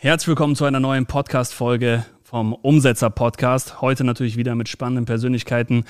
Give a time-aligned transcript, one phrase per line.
[0.00, 3.80] Herzlich willkommen zu einer neuen Podcast-Folge vom Umsetzer-Podcast.
[3.80, 5.86] Heute natürlich wieder mit spannenden Persönlichkeiten.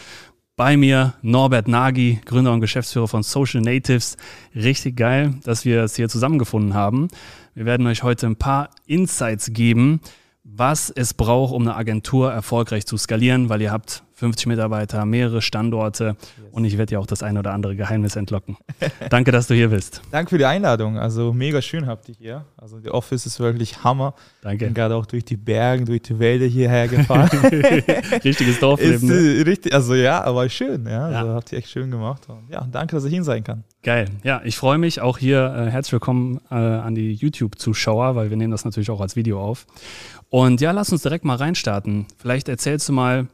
[0.57, 4.17] Bei mir Norbert Nagy, Gründer und Geschäftsführer von Social Natives.
[4.55, 7.09] Richtig geil, dass wir es hier zusammengefunden haben.
[7.55, 10.01] Wir werden euch heute ein paar Insights geben,
[10.43, 15.41] was es braucht, um eine Agentur erfolgreich zu skalieren, weil ihr habt 50 Mitarbeiter, mehrere
[15.41, 16.49] Standorte yes.
[16.51, 18.57] und ich werde dir auch das ein oder andere Geheimnis entlocken.
[19.11, 20.03] Danke, dass du hier bist.
[20.11, 20.99] Danke für die Einladung.
[20.99, 22.45] Also mega schön habt ihr hier.
[22.57, 24.15] Also die Office ist wirklich Hammer.
[24.43, 24.65] Danke.
[24.65, 27.31] Ich bin gerade auch durch die Berge, durch die Wälder hierher gefahren.
[28.25, 28.95] Richtiges Dorfleben.
[28.97, 29.47] Ist, ne?
[29.47, 30.85] richtig, also ja, aber schön.
[30.87, 31.21] Ja, ja.
[31.21, 32.29] Also habt ihr echt schön gemacht.
[32.29, 33.63] Und ja, danke, dass ich hin sein kann.
[33.85, 34.09] Geil.
[34.25, 35.55] Ja, ich freue mich auch hier.
[35.57, 39.41] Äh, herzlich willkommen äh, an die YouTube-Zuschauer, weil wir nehmen das natürlich auch als Video
[39.41, 39.69] auf.
[40.29, 42.07] Und ja, lass uns direkt mal reinstarten.
[42.19, 43.29] Vielleicht erzählst du mal,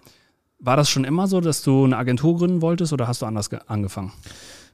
[0.58, 3.50] war das schon immer so, dass du eine Agentur gründen wolltest oder hast du anders
[3.52, 4.12] angefangen?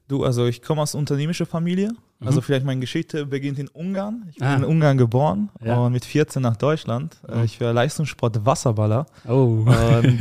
[0.08, 1.92] Du, also ich komme aus unternehmerischer Familie.
[2.20, 2.26] Mhm.
[2.26, 4.26] Also vielleicht meine Geschichte beginnt in Ungarn.
[4.30, 4.56] Ich bin ah.
[4.56, 5.78] in Ungarn geboren ja.
[5.78, 7.16] und mit 14 nach Deutschland.
[7.26, 7.44] Mhm.
[7.44, 9.06] Ich war Leistungssport Wasserballer.
[9.26, 9.64] Oh.
[9.64, 10.20] Und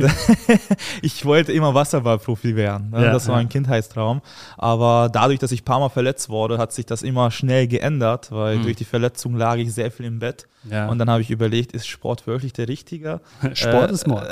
[1.02, 2.90] ich wollte immer Wasserballprofi werden.
[2.90, 3.04] Ne?
[3.04, 4.22] Ja, das war mein Kindheitstraum.
[4.56, 8.32] Aber dadurch, dass ich ein paar Mal verletzt wurde, hat sich das immer schnell geändert,
[8.32, 8.62] weil mhm.
[8.62, 10.46] durch die Verletzung lag ich sehr viel im Bett.
[10.70, 10.88] Ja.
[10.88, 13.20] Und dann habe ich überlegt, ist Sport wirklich der richtige?
[13.54, 14.28] Sport äh, ist Mord.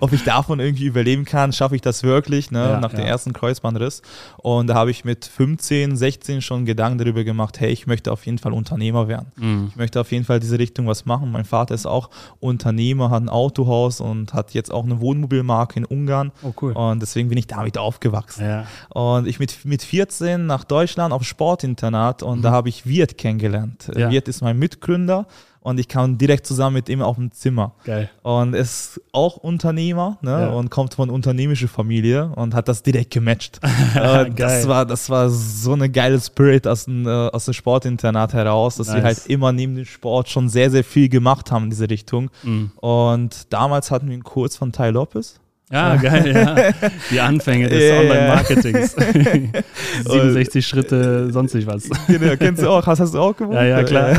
[0.00, 2.78] ob ich davon irgendwie überleben kann, schaffe ich das wirklich, ne?
[2.80, 4.02] nach dem ersten Kreuzbandriss.
[4.36, 8.26] Und da habe ich mit 15, 16 schon Gedanken darüber gemacht, hey, ich möchte auf
[8.26, 9.32] jeden Fall Unternehmer werden.
[9.36, 9.68] Mhm.
[9.70, 11.30] Ich möchte auf jeden Fall diese Richtung was machen.
[11.30, 15.84] Mein Vater ist auch Unternehmer, hat ein Autohaus und hat jetzt auch eine Wohnmobilmarke in
[15.84, 16.32] Ungarn.
[16.42, 16.72] Oh, cool.
[16.72, 18.44] Und deswegen bin ich damit aufgewachsen.
[18.44, 18.66] Ja.
[18.88, 22.42] Und ich mit, mit 14 nach Deutschland auf Sportinternat und mhm.
[22.42, 23.90] da habe ich Wirt kennengelernt.
[23.96, 24.10] Ja.
[24.10, 25.26] Wirt ist mein Mitgründer
[25.62, 27.74] und ich kam direkt zusammen mit ihm auf dem Zimmer.
[27.84, 28.08] Geil.
[28.22, 30.30] Und ist auch Unternehmer ne?
[30.30, 30.48] Ja.
[30.50, 33.60] und kommt von unternehmischer Familie und hat das direkt gematcht.
[33.94, 38.32] äh, das, war, das war so eine geile Spirit aus dem, äh, aus dem Sportinternat
[38.32, 38.96] heraus, dass nice.
[38.96, 42.30] wir halt immer neben dem Sport schon sehr, sehr viel gemacht haben in diese Richtung.
[42.42, 42.72] Mhm.
[42.76, 45.40] Und damals hatten wir einen Kurs von Ty Lopez.
[45.72, 46.90] Ja, geil, ja.
[47.12, 48.00] Die Anfänge des yeah.
[48.00, 48.96] Online-Marketings.
[50.04, 51.88] 67 Schritte, sonst nicht was.
[52.08, 53.54] Genau, kennst du auch, hast, hast du auch gemacht?
[53.54, 54.16] Ja, ja, klar.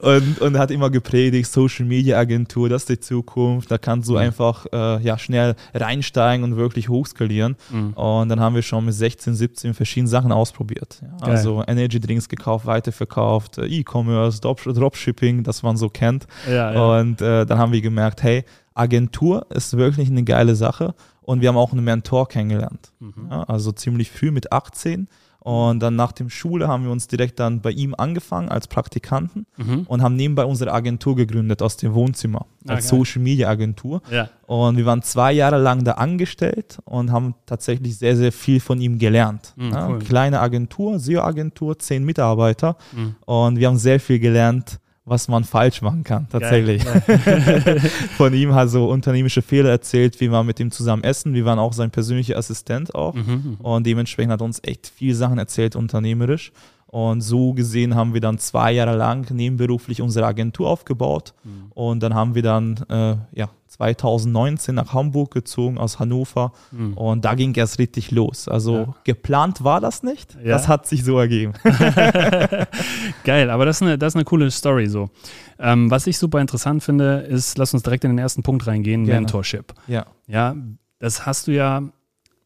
[0.00, 4.12] und, und hat immer gepredigt, Social Media Agentur, das ist die Zukunft, da kannst du
[4.12, 4.18] mhm.
[4.18, 7.56] einfach äh, ja, schnell reinsteigen und wirklich hochskalieren.
[7.70, 7.94] Mhm.
[7.94, 11.00] Und dann haben wir schon mit 16, 17 verschiedene Sachen ausprobiert.
[11.00, 11.26] Ja.
[11.26, 16.26] Also Energy Drinks gekauft, weiterverkauft, E-Commerce, Dropshipping, das man so kennt.
[16.46, 16.98] Ja, ja.
[16.98, 21.48] Und äh, dann haben wir gemerkt, hey, Agentur ist wirklich eine geile Sache und wir
[21.48, 22.92] haben auch einen Mentor kennengelernt.
[23.00, 23.28] Mhm.
[23.30, 25.08] Ja, also ziemlich früh mit 18.
[25.44, 29.44] Und dann nach dem Schule haben wir uns direkt dann bei ihm angefangen als Praktikanten
[29.58, 29.82] mhm.
[29.86, 32.96] und haben nebenbei unsere Agentur gegründet aus dem Wohnzimmer, als okay.
[32.96, 34.00] Social Media Agentur.
[34.10, 34.30] Ja.
[34.46, 38.80] Und wir waren zwei Jahre lang da angestellt und haben tatsächlich sehr, sehr viel von
[38.80, 39.52] ihm gelernt.
[39.56, 39.98] Mhm, ja, cool.
[39.98, 42.78] Kleine Agentur, SEO-Agentur, zehn Mitarbeiter.
[42.92, 43.16] Mhm.
[43.26, 46.82] Und wir haben sehr viel gelernt, was man falsch machen kann, tatsächlich.
[46.84, 47.80] Geil,
[48.16, 51.34] Von ihm hat so unternehmische Fehler erzählt, wie wir mit ihm zusammen essen.
[51.34, 53.14] Wir waren auch sein persönlicher Assistent auch.
[53.14, 56.52] Mhm, und dementsprechend hat er uns echt viele Sachen erzählt, unternehmerisch.
[56.94, 61.34] Und so gesehen haben wir dann zwei Jahre lang nebenberuflich unsere Agentur aufgebaut.
[61.42, 61.72] Mhm.
[61.74, 66.52] Und dann haben wir dann äh, ja, 2019 nach Hamburg gezogen aus Hannover.
[66.70, 66.92] Mhm.
[66.92, 68.46] Und da ging es richtig los.
[68.46, 68.94] Also ja.
[69.02, 70.36] geplant war das nicht.
[70.36, 70.50] Ja.
[70.50, 71.54] Das hat sich so ergeben.
[73.24, 75.10] Geil, aber das ist eine, das ist eine coole Story so.
[75.58, 79.04] Ähm, was ich super interessant finde, ist, lass uns direkt in den ersten Punkt reingehen,
[79.04, 79.22] Gerne.
[79.22, 79.74] Mentorship.
[79.88, 80.06] Ja.
[80.28, 80.54] Ja,
[81.00, 81.82] das hast du ja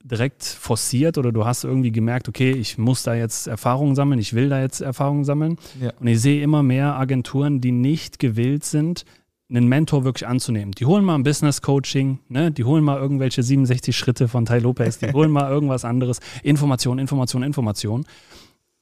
[0.02, 4.32] direkt forciert oder du hast irgendwie gemerkt, okay, ich muss da jetzt Erfahrungen sammeln, ich
[4.32, 5.56] will da jetzt Erfahrungen sammeln.
[5.80, 5.92] Ja.
[5.98, 9.04] Und ich sehe immer mehr Agenturen, die nicht gewillt sind,
[9.50, 10.72] einen Mentor wirklich anzunehmen.
[10.72, 12.50] Die holen mal ein Business Coaching, ne?
[12.50, 16.20] die holen mal irgendwelche 67 Schritte von Tai Lopez, die holen mal irgendwas anderes.
[16.42, 18.04] Information, Information, Information.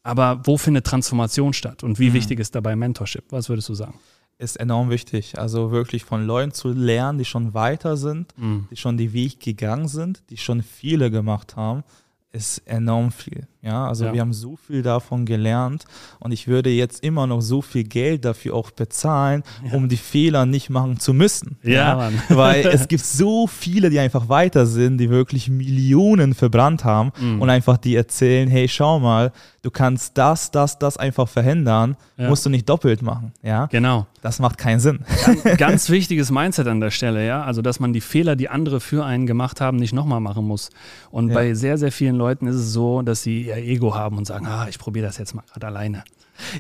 [0.03, 2.15] Aber wo findet Transformation statt und wie mhm.
[2.15, 3.25] wichtig ist dabei Mentorship?
[3.31, 3.99] Was würdest du sagen?
[4.39, 5.39] Ist enorm wichtig.
[5.39, 8.69] Also wirklich von Leuten zu lernen, die schon weiter sind, mhm.
[8.71, 11.85] die schon die Weg gegangen sind, die schon viele gemacht haben.
[12.33, 13.47] ist enorm viel.
[13.63, 14.13] Ja, also ja.
[14.13, 15.87] wir haben so viel davon gelernt
[16.21, 19.73] und ich würde jetzt immer noch so viel Geld dafür auch bezahlen, ja.
[19.73, 21.57] um die Fehler nicht machen zu müssen.
[21.63, 26.85] Ja, ja weil es gibt so viele, die einfach weiter sind, die wirklich Millionen verbrannt
[26.85, 27.41] haben mhm.
[27.41, 32.47] und einfach die erzählen, hey, schau mal, du kannst das, das, das einfach verhindern, musst
[32.47, 33.33] du nicht doppelt machen.
[33.43, 34.07] Ja, genau.
[34.27, 34.99] Das macht keinen Sinn.
[35.25, 37.45] Ganz, ganz wichtiges Mindset an der Stelle, ja.
[37.45, 40.71] Also, dass man die Fehler, die andere für einen gemacht haben, nicht nochmal machen muss.
[41.13, 44.27] Und bei sehr, sehr vielen Leuten ist es so, dass sie ihr Ego haben und
[44.27, 46.03] sagen, ah, ich probiere das jetzt mal gerade alleine.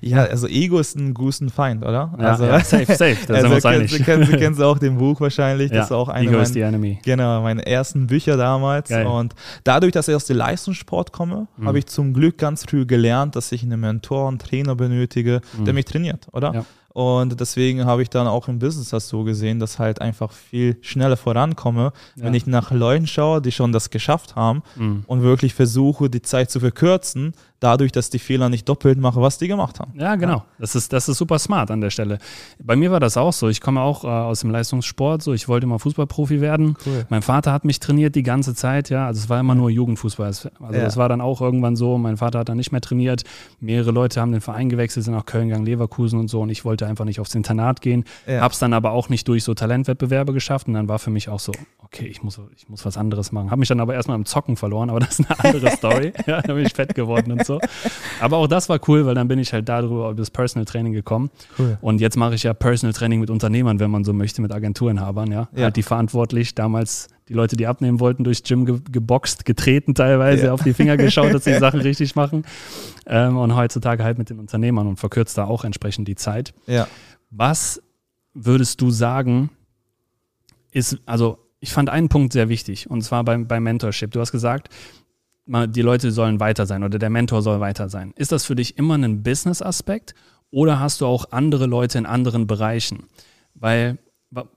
[0.00, 2.14] Ja, also Ego ist ein guter Feind, oder?
[2.20, 3.16] Ja, also, ja, safe, safe.
[3.26, 5.70] Das also, sind wir Sie kennen auch den Buch wahrscheinlich.
[5.70, 7.00] Das ja, ist auch eine Ego is the enemy.
[7.04, 8.90] Genau, meine ersten Bücher damals.
[8.90, 9.06] Geil.
[9.06, 9.34] Und
[9.64, 11.66] dadurch, dass ich aus dem Leistungssport komme, mhm.
[11.66, 15.64] habe ich zum Glück ganz früh gelernt, dass ich einen Mentor, einen Trainer benötige, mhm.
[15.64, 16.54] der mich trainiert, oder?
[16.54, 16.64] Ja.
[16.96, 20.78] Und deswegen habe ich dann auch im Business das so gesehen, dass halt einfach viel
[20.80, 22.24] schneller vorankomme, ja.
[22.24, 25.04] wenn ich nach Leuten schaue, die schon das geschafft haben mhm.
[25.06, 29.38] und wirklich versuche, die Zeit zu verkürzen, dadurch, dass die Fehler nicht doppelt mache, was
[29.38, 29.98] die gemacht haben.
[29.98, 30.44] Ja, genau.
[30.58, 32.18] Das, ist, das ist super smart an der Stelle.
[32.58, 33.48] Bei mir war das auch so.
[33.48, 35.22] Ich komme auch äh, aus dem Leistungssport.
[35.22, 36.76] So, ich wollte mal Fußballprofi werden.
[36.84, 37.06] Cool.
[37.08, 38.90] Mein Vater hat mich trainiert die ganze Zeit.
[38.90, 40.26] Ja, also es war immer nur Jugendfußball.
[40.26, 40.70] Also ja.
[40.70, 41.98] das war dann auch irgendwann so.
[41.98, 43.24] Mein Vater hat dann nicht mehr trainiert.
[43.60, 46.40] Mehrere Leute haben den Verein gewechselt, sind nach Köln gegangen, Leverkusen und so.
[46.42, 48.04] Und ich wollte einfach nicht aufs Internat gehen.
[48.26, 48.40] Ja.
[48.40, 50.68] Hab's dann aber auch nicht durch so Talentwettbewerbe geschafft.
[50.68, 51.52] Und dann war für mich auch so,
[51.96, 53.50] okay, ich muss, ich muss was anderes machen.
[53.50, 54.90] Habe mich dann aber erstmal im Zocken verloren.
[54.90, 56.12] Aber das ist eine andere Story.
[56.26, 57.60] ja, da bin ich fett geworden und so.
[58.20, 60.92] Aber auch das war cool, weil dann bin ich halt darüber über das Personal Training
[60.92, 61.30] gekommen.
[61.58, 61.78] Cool.
[61.80, 65.30] Und jetzt mache ich ja Personal Training mit Unternehmern, wenn man so möchte, mit Agenturinhabern,
[65.32, 65.48] ja.
[65.54, 65.64] ja.
[65.64, 70.46] Halt die verantwortlich, damals die Leute, die abnehmen wollten, durchs Gym ge geboxt, getreten teilweise,
[70.46, 70.52] ja.
[70.52, 72.44] auf die Finger geschaut, dass sie die Sachen richtig machen.
[73.06, 76.54] Ähm, und heutzutage halt mit den Unternehmern und verkürzt da auch entsprechend die Zeit.
[76.66, 76.86] Ja.
[77.30, 77.82] Was
[78.34, 79.50] würdest du sagen,
[80.70, 84.12] ist, also ich fand einen Punkt sehr wichtig, und zwar beim, beim Mentorship.
[84.12, 84.68] Du hast gesagt,
[85.46, 88.12] die Leute sollen weiter sein oder der Mentor soll weiter sein.
[88.16, 90.14] Ist das für dich immer ein Business-Aspekt
[90.52, 93.08] oder hast du auch andere Leute in anderen Bereichen?
[93.54, 93.98] Weil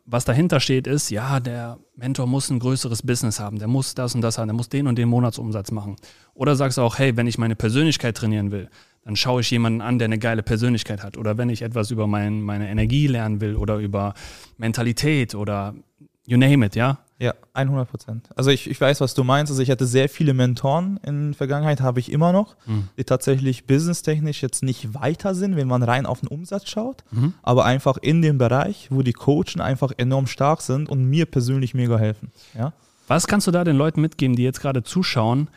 [0.05, 4.13] was dahinter steht, ist, ja, der Mentor muss ein größeres Business haben, der muss das
[4.13, 5.95] und das haben, der muss den und den Monatsumsatz machen.
[6.35, 8.69] Oder sagst du auch, hey, wenn ich meine Persönlichkeit trainieren will,
[9.03, 11.17] dann schaue ich jemanden an, der eine geile Persönlichkeit hat.
[11.17, 14.13] Oder wenn ich etwas über mein, meine Energie lernen will oder über
[14.57, 15.73] Mentalität oder
[16.29, 18.29] you name it, ja, ja, 100 Prozent.
[18.35, 19.51] Also ich, ich weiß, was du meinst.
[19.51, 22.87] Also ich hatte sehr viele Mentoren in der Vergangenheit, habe ich immer noch, mhm.
[22.97, 27.33] die tatsächlich businesstechnisch jetzt nicht weiter sind, wenn man rein auf den Umsatz schaut, mhm.
[27.43, 31.73] aber einfach in dem Bereich, wo die Coachen einfach enorm stark sind und mir persönlich
[31.73, 32.31] mega helfen.
[32.57, 32.73] Ja?
[33.07, 35.49] Was kannst du da den Leuten mitgeben, die jetzt gerade zuschauen,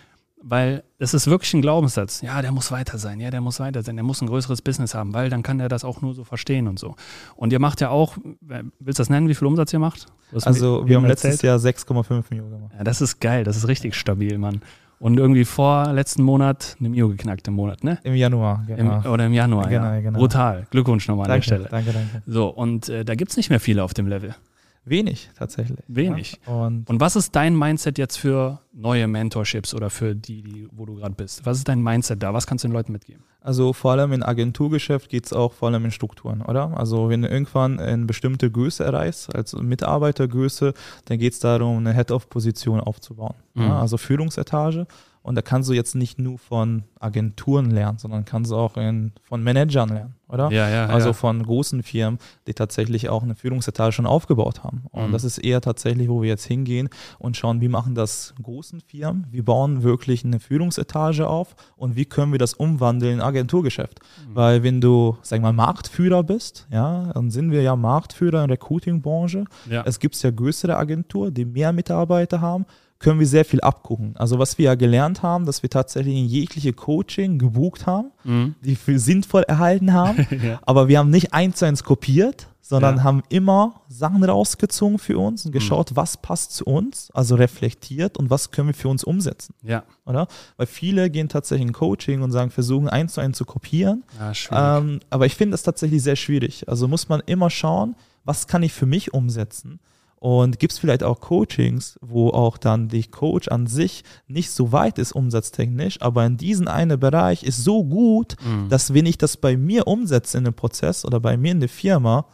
[0.42, 2.20] weil es ist wirklich ein Glaubenssatz.
[2.20, 4.94] Ja, der muss weiter sein, ja, der muss weiter sein, der muss ein größeres Business
[4.94, 6.94] haben, weil dann kann der das auch nur so verstehen und so.
[7.36, 10.06] Und ihr macht ja auch, willst du das nennen, wie viel Umsatz ihr macht?
[10.44, 12.72] Also wir haben letztes Jahr 6,5 Millionen gemacht.
[12.76, 14.62] Ja, das ist geil, das ist richtig stabil, Mann.
[14.98, 17.98] Und irgendwie vor letzten Monat eine Mio geknackt im Monat, ne?
[18.04, 19.00] Im Januar, genau.
[19.00, 20.00] Im, oder im Januar, genau, ja.
[20.00, 20.16] Genau.
[20.16, 20.68] Brutal.
[20.70, 21.68] Glückwunsch nochmal danke, an der Stelle.
[21.68, 22.22] Danke, danke.
[22.24, 24.36] So, und äh, da gibt es nicht mehr viele auf dem Level.
[24.84, 25.78] Wenig tatsächlich.
[25.86, 26.40] Wenig.
[26.46, 26.52] Ja.
[26.52, 30.86] Und, und, was ist dein Mindset jetzt für neue Mentorships oder für die, die wo
[30.86, 31.46] du gerade bist?
[31.46, 32.34] Was ist dein Mindset da?
[32.34, 33.22] Was kannst du den Leuten mitgeben?
[33.40, 36.76] Also vor allem in Agenturgeschäft geht es auch vor allem in Strukturen, oder?
[36.76, 40.74] Also wenn du irgendwann eine bestimmte Größe erreichst, als Mitarbeitergröße,
[41.04, 43.34] dann geht es darum, eine Head-of-Position aufzubauen.
[43.54, 43.62] Mhm.
[43.62, 43.80] Ja?
[43.80, 44.86] Also Führungsetage.
[45.22, 49.12] Und da kannst du jetzt nicht nur von Agenturen lernen, sondern kannst du auch in,
[49.22, 50.50] von Managern lernen, oder?
[50.50, 50.86] Ja, ja.
[50.86, 51.12] Also ja.
[51.12, 54.84] von großen Firmen, die tatsächlich auch eine Führungsetage schon aufgebaut haben.
[54.90, 55.12] Und mhm.
[55.12, 56.88] das ist eher tatsächlich, wo wir jetzt hingehen
[57.20, 62.04] und schauen, wie machen das großen Firmen, wie bauen wirklich eine Führungsetage auf und wie
[62.04, 64.00] können wir das umwandeln in Agenturgeschäft.
[64.00, 64.34] Mhm.
[64.34, 68.56] Weil wenn du, sag mal, Marktführer bist, ja, dann sind wir ja Marktführer in der
[68.56, 69.44] Recruiting-Branche.
[69.70, 69.82] Ja.
[69.86, 72.66] Es gibt ja größere Agenturen, die mehr Mitarbeiter haben
[73.02, 74.14] können wir sehr viel abgucken.
[74.16, 78.54] Also was wir ja gelernt haben, dass wir tatsächlich in jegliche Coaching gebucht haben, mhm.
[78.64, 80.60] die für sinnvoll erhalten haben, ja.
[80.62, 83.02] aber wir haben nicht eins zu eins kopiert, sondern ja.
[83.02, 85.58] haben immer Sachen rausgezogen für uns und mhm.
[85.58, 85.96] geschaut, mhm.
[85.96, 89.54] was passt zu uns, also reflektiert und was können wir für uns umsetzen.
[89.62, 89.82] Ja.
[90.06, 90.28] Oder?
[90.56, 94.04] Weil viele gehen tatsächlich in Coaching und sagen, versuchen eins zu eins zu kopieren.
[94.18, 96.68] Ja, ähm, aber ich finde das tatsächlich sehr schwierig.
[96.68, 99.80] Also muss man immer schauen, was kann ich für mich umsetzen
[100.22, 104.70] und gibt es vielleicht auch Coachings, wo auch dann die Coach an sich nicht so
[104.70, 108.68] weit ist umsatztechnisch, aber in diesem einen Bereich ist so gut, mhm.
[108.68, 111.68] dass wenn ich das bei mir umsetze in einem Prozess oder bei mir in der
[111.68, 112.26] Firma,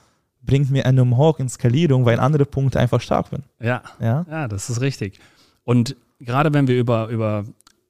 [0.42, 3.44] bringt mir einen Hawk in Skalierung, weil andere Punkte einfach stark bin.
[3.58, 5.18] Ja, ja, ja das ist richtig.
[5.64, 7.46] Und gerade wenn wir über, über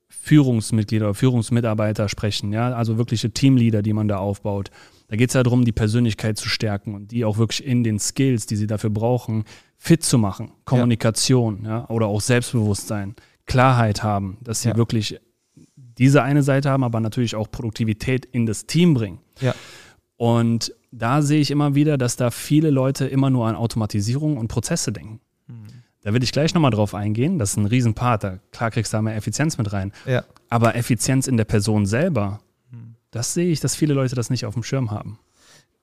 [0.07, 4.71] Führungsmitglieder oder Führungsmitarbeiter sprechen, ja, also wirkliche Teamleader, die man da aufbaut,
[5.09, 7.99] da geht es ja darum, die Persönlichkeit zu stärken und die auch wirklich in den
[7.99, 9.45] Skills, die sie dafür brauchen,
[9.79, 10.51] fit zu machen.
[10.65, 13.15] Kommunikation, ja, ja oder auch Selbstbewusstsein,
[13.47, 14.77] Klarheit haben, dass sie Ja.
[14.77, 15.19] wirklich
[15.77, 19.19] diese eine Seite haben, aber natürlich auch Produktivität in das Team bringen.
[19.41, 19.55] Ja.
[20.17, 24.49] Und da sehe ich immer wieder, dass da viele Leute immer nur an Automatisierung und
[24.49, 25.21] Prozesse denken.
[25.47, 25.67] Mhm.
[26.03, 27.39] Da will ich gleich nochmal drauf eingehen.
[27.39, 28.25] Das ist ein Riesenpart.
[28.25, 29.93] Da, klar kriegst du da mehr Effizienz mit rein.
[30.07, 30.25] Ja.
[30.49, 32.95] Aber Effizienz in der Person selber, Mhm.
[33.11, 35.19] das sehe ich, dass viele Leute das nicht auf dem Schirm haben.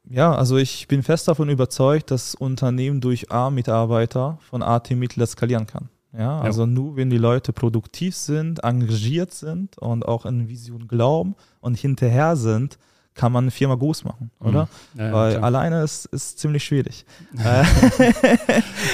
[0.10, 5.90] Ja, also ich bin fest davon überzeugt, dass Unternehmen durch A-Mitarbeiter von A-Team-Mitglieder skalieren kann.
[6.18, 11.36] Ja, also nur wenn die Leute produktiv sind, engagiert sind und auch in Vision glauben
[11.60, 12.78] und hinterher sind,
[13.16, 14.68] kann man eine Firma groß machen, oder?
[14.94, 15.00] Mhm.
[15.00, 15.44] Ja, ja, Weil klar.
[15.46, 17.06] alleine ist, ist ziemlich schwierig.
[17.44, 17.62] Äh,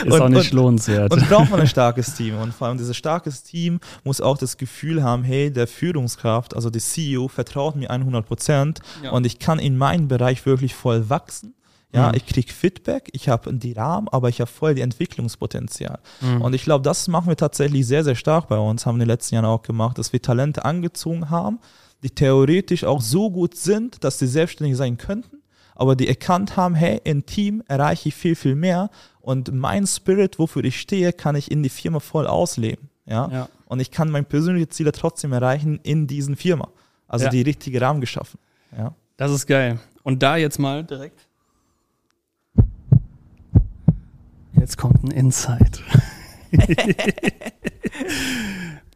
[0.06, 1.12] ist und- auch nicht und- lohnenswert.
[1.12, 2.38] Und braucht man ein starkes Team.
[2.38, 6.70] Und vor allem dieses starkes Team muss auch das Gefühl haben, hey, der Führungskraft, also
[6.70, 9.12] der CEO, vertraut mir 100 Prozent Ja.
[9.12, 11.54] und ich kann in meinem Bereich wirklich voll wachsen.
[11.94, 12.16] Ja, Mhm.
[12.16, 16.00] ich kriege Feedback, ich habe die Rahmen, aber ich habe voll die Entwicklungspotenzial.
[16.22, 16.42] Mhm.
[16.42, 19.08] Und ich glaube, das machen wir tatsächlich sehr, sehr stark bei uns, haben wir in
[19.10, 21.60] den letzten Jahren auch gemacht, dass wir Talente angezogen haben,
[22.04, 25.38] die theoretisch auch so gut sind, dass sie selbstständig sein könnten,
[25.76, 28.90] aber die erkannt haben, hey, im Team erreiche ich viel, viel mehr
[29.20, 32.90] und mein Spirit, wofür ich stehe, kann ich in die Firma voll ausleben.
[33.06, 33.30] Ja?
[33.32, 33.50] Ja.
[33.66, 36.70] Und ich kann meine persönlichen Ziele trotzdem erreichen in diesen Firma.
[37.08, 37.32] Also Ja.
[37.32, 38.40] die richtige Rahmen geschaffen.
[38.78, 38.94] Ja.
[39.18, 39.80] Das ist geil.
[40.04, 41.28] Und da jetzt mal direkt.
[44.54, 45.82] Jetzt kommt ein Insight.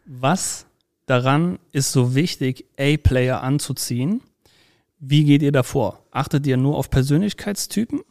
[0.05, 0.65] Was
[1.05, 4.21] daran ist so wichtig, A-Player anzuziehen?
[4.99, 5.99] Wie geht ihr davor?
[6.11, 8.01] Achtet ihr nur auf Persönlichkeitstypen?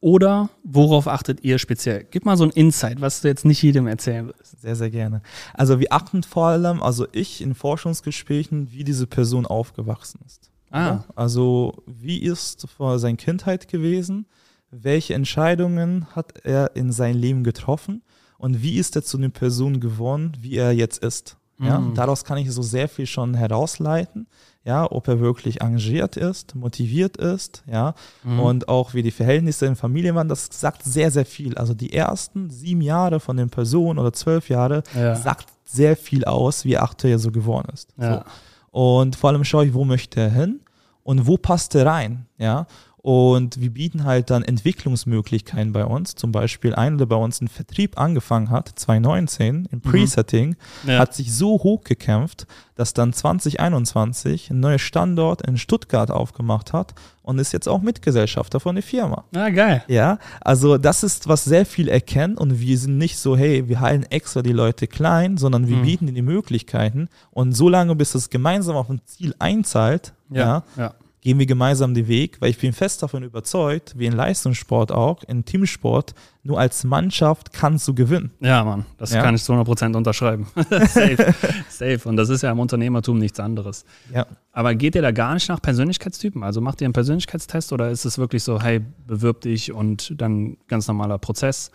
[0.00, 2.06] Oder worauf achtet ihr speziell?
[2.10, 4.60] Gib mal so ein Insight, was du jetzt nicht jedem erzählen willst.
[4.62, 5.20] Sehr, sehr gerne.
[5.52, 10.50] Also wir achten vor allem, also ich in Forschungsgesprächen, wie diese Person aufgewachsen ist.
[10.70, 11.04] Ah, Ja?
[11.16, 14.26] Also wie ist vor seiner Kindheit gewesen?
[14.70, 18.02] Welche Entscheidungen hat er in sein Leben getroffen?
[18.38, 21.36] Und wie ist er zu einer Person geworden, wie er jetzt ist?
[21.62, 21.94] Ja, Mhm.
[21.94, 24.26] daraus kann ich so sehr viel schon herausleiten,
[24.64, 28.40] ja, ob er wirklich engagiert ist, motiviert ist, ja, Mhm.
[28.40, 31.56] und auch wie die Verhältnisse in Familie waren, das sagt sehr, sehr viel.
[31.58, 35.14] Also die ersten sieben Jahre von den Personen oder zwölf Jahre Ja.
[35.16, 37.90] sagt sehr viel aus, wie er aktuell so geworden ist.
[37.98, 38.24] Ja.
[38.72, 38.80] So.
[38.80, 40.60] Und vor allem schaue ich, wo möchte er hin
[41.02, 42.66] und wo passt er rein, ja.
[43.02, 46.16] Und wir bieten halt dann Entwicklungsmöglichkeiten bei uns.
[46.16, 50.98] Zum Beispiel einer, der bei uns einen Vertrieb angefangen hat, 2019, im Presetting, Ja.
[50.98, 57.38] hat sich so hochgekämpft, dass dann 2021 ein neuer Standort in Stuttgart aufgemacht hat und
[57.38, 59.24] ist jetzt auch Mitgesellschafter von der Firma.
[59.34, 59.82] Ah, geil.
[59.88, 63.80] Ja, also das ist, was sehr viel erkennen und wir sind nicht so, hey, wir
[63.80, 65.82] halten extra die Leute klein, sondern wir Mhm.
[65.82, 70.40] bieten ihnen die Möglichkeiten und so lange, bis es gemeinsam auf ein Ziel einzahlt, ja.
[70.40, 70.62] Ja.
[70.76, 70.94] ja.
[71.22, 75.22] Gehen wir gemeinsam den Weg, weil ich bin fest davon überzeugt, wie in Leistungssport auch,
[75.24, 78.30] in Teamsport, nur als Mannschaft kannst du gewinnen.
[78.40, 79.22] Ja, Mann, das Ja.
[79.22, 80.46] kann ich zu 100% unterschreiben.
[80.70, 81.34] Safe.
[81.68, 82.00] Safe.
[82.08, 83.84] Und das ist ja im Unternehmertum nichts anderes.
[84.14, 84.26] Ja.
[84.52, 86.42] Aber geht ihr da gar nicht nach Persönlichkeitstypen?
[86.42, 90.56] Also macht ihr einen Persönlichkeitstest oder ist es wirklich so, hey, bewirb dich und dann
[90.68, 91.70] ganz normaler Prozess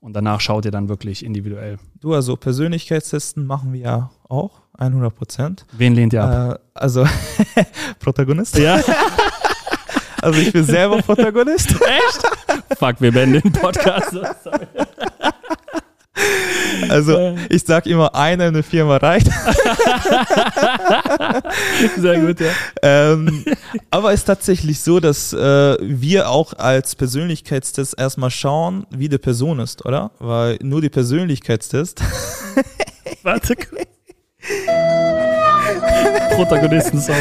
[0.00, 1.78] und danach schaut ihr dann wirklich individuell?
[2.00, 5.66] Du, also Persönlichkeitstesten machen wir ja auch, 100 Prozent.
[5.72, 6.54] Wen lehnt ihr ab?
[6.54, 7.06] Äh, also
[7.98, 8.56] Protagonist.
[8.58, 8.80] ja,
[10.22, 11.70] Also ich bin selber Protagonist.
[11.70, 12.78] echt?
[12.78, 14.10] Fuck, wir beenden den Podcast.
[14.44, 14.66] Sorry.
[16.88, 19.26] Also ich sag immer, einer in der Firma reicht.
[21.96, 22.50] Sehr gut, ja.
[22.82, 23.44] ähm,
[23.90, 29.18] aber es ist tatsächlich so, dass äh, wir auch als Persönlichkeitstest erstmal schauen, wie die
[29.18, 30.12] Person ist, oder?
[30.18, 32.02] Weil nur die Persönlichkeitstest.
[33.22, 33.56] Warte.
[36.34, 37.16] Protagonisten-Song.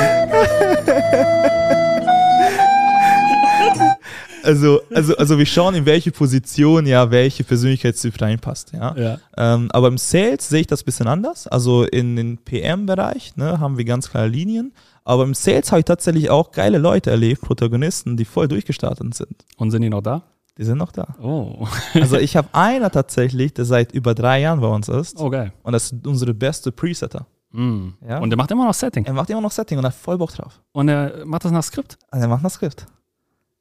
[4.43, 8.96] Also, also, also wir schauen, in welche Position ja welche Persönlichkeitstyp reinpasst, ja.
[8.96, 9.19] Ja.
[9.38, 11.48] Ähm, aber im Sales sehe ich das ein bisschen anders.
[11.48, 14.74] Also in den PM-Bereich ne, haben wir ganz klare Linien.
[15.03, 19.46] Aber im Sales habe ich tatsächlich auch geile Leute erlebt, Protagonisten, die voll durchgestartet sind.
[19.58, 20.24] Und sind die noch da?
[20.58, 21.15] Die sind noch da.
[21.22, 21.67] Oh.
[21.93, 25.19] Also ich habe einer tatsächlich, der seit über drei Jahren bei uns ist.
[25.19, 25.53] Oh, geil.
[25.63, 27.25] Und das ist unsere beste Presetter.
[27.51, 27.89] Mm.
[28.08, 28.19] Ja.
[28.19, 29.05] Und der macht immer noch Setting.
[29.05, 30.62] Er macht immer noch Setting und er hat voll Bock drauf.
[30.74, 31.98] Und er macht das nach Skript.
[32.12, 32.86] Also er macht das Skript.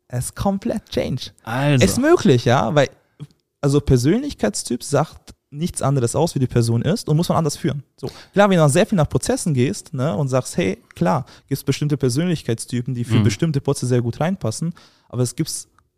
[0.08, 1.30] Er ist komplett change.
[1.44, 1.84] Also.
[1.84, 2.88] Ist möglich, ja, weil
[3.60, 7.82] also Persönlichkeitstyp sagt nichts anderes aus, wie die Person ist und muss man anders führen.
[7.96, 8.10] So.
[8.32, 11.64] Klar, wenn du sehr viel nach Prozessen gehst ne, und sagst, hey, klar, gibt es
[11.64, 13.22] bestimmte Persönlichkeitstypen, die für Mhm.
[13.24, 14.74] bestimmte Prozesse sehr gut reinpassen,
[15.08, 15.50] aber es gibt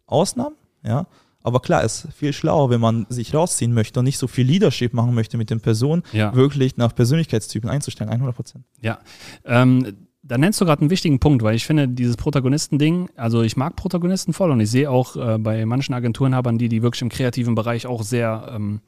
[0.07, 1.07] Ausnahmen, ja.
[1.43, 4.93] Aber klar, ist viel schlauer, wenn man sich rausziehen möchte und nicht so viel Leadership
[4.93, 6.35] machen möchte mit den Personen, Ja.
[6.35, 8.64] wirklich nach Persönlichkeitstypen einzustellen, 100 Prozent.
[8.83, 8.99] Ja.
[9.47, 13.57] Ähm, da nennst du gerade einen wichtigen Punkt, weil ich finde, dieses Protagonisten-Ding, also ich
[13.57, 17.09] mag Protagonisten voll und ich sehe auch äh, bei manchen Agenturenhabern, die die wirklich im
[17.09, 18.81] kreativen Bereich auch sehr ähm,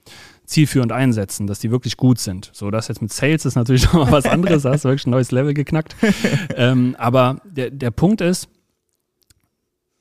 [0.44, 2.50] zielführend einsetzen, dass die wirklich gut sind.
[2.52, 5.06] So, das jetzt mit Sales ist natürlich noch mal was anderes, da hast du wirklich
[5.06, 5.96] ein neues Level geknackt.
[6.56, 8.48] ähm, aber der, der Punkt ist,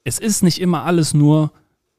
[0.04, 1.52] es ist nicht immer alles nur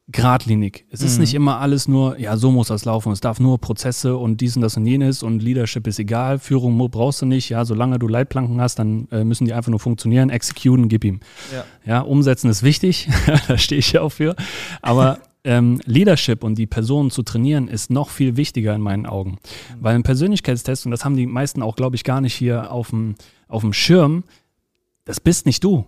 [0.09, 0.85] geradlinig.
[0.89, 1.21] Es ist mhm.
[1.21, 3.11] nicht immer alles nur, ja, so muss das laufen.
[3.11, 6.39] Es darf nur Prozesse und dies und das und jenes und Leadership ist egal.
[6.39, 7.49] Führung brauchst du nicht.
[7.49, 10.29] Ja, solange du Leitplanken hast, dann äh, müssen die einfach nur funktionieren.
[10.29, 11.21] Executen, gib ihm.
[11.53, 13.09] Ja, ja umsetzen ist wichtig.
[13.47, 14.35] da stehe ich ja auch für.
[14.81, 19.31] Aber ähm, Leadership und die Personen zu trainieren ist noch viel wichtiger in meinen Augen.
[19.31, 19.77] Mhm.
[19.79, 22.89] Weil ein Persönlichkeitstest, und das haben die meisten auch, glaube ich, gar nicht hier auf
[22.89, 23.15] dem
[23.71, 24.25] Schirm,
[25.05, 25.85] das bist nicht du.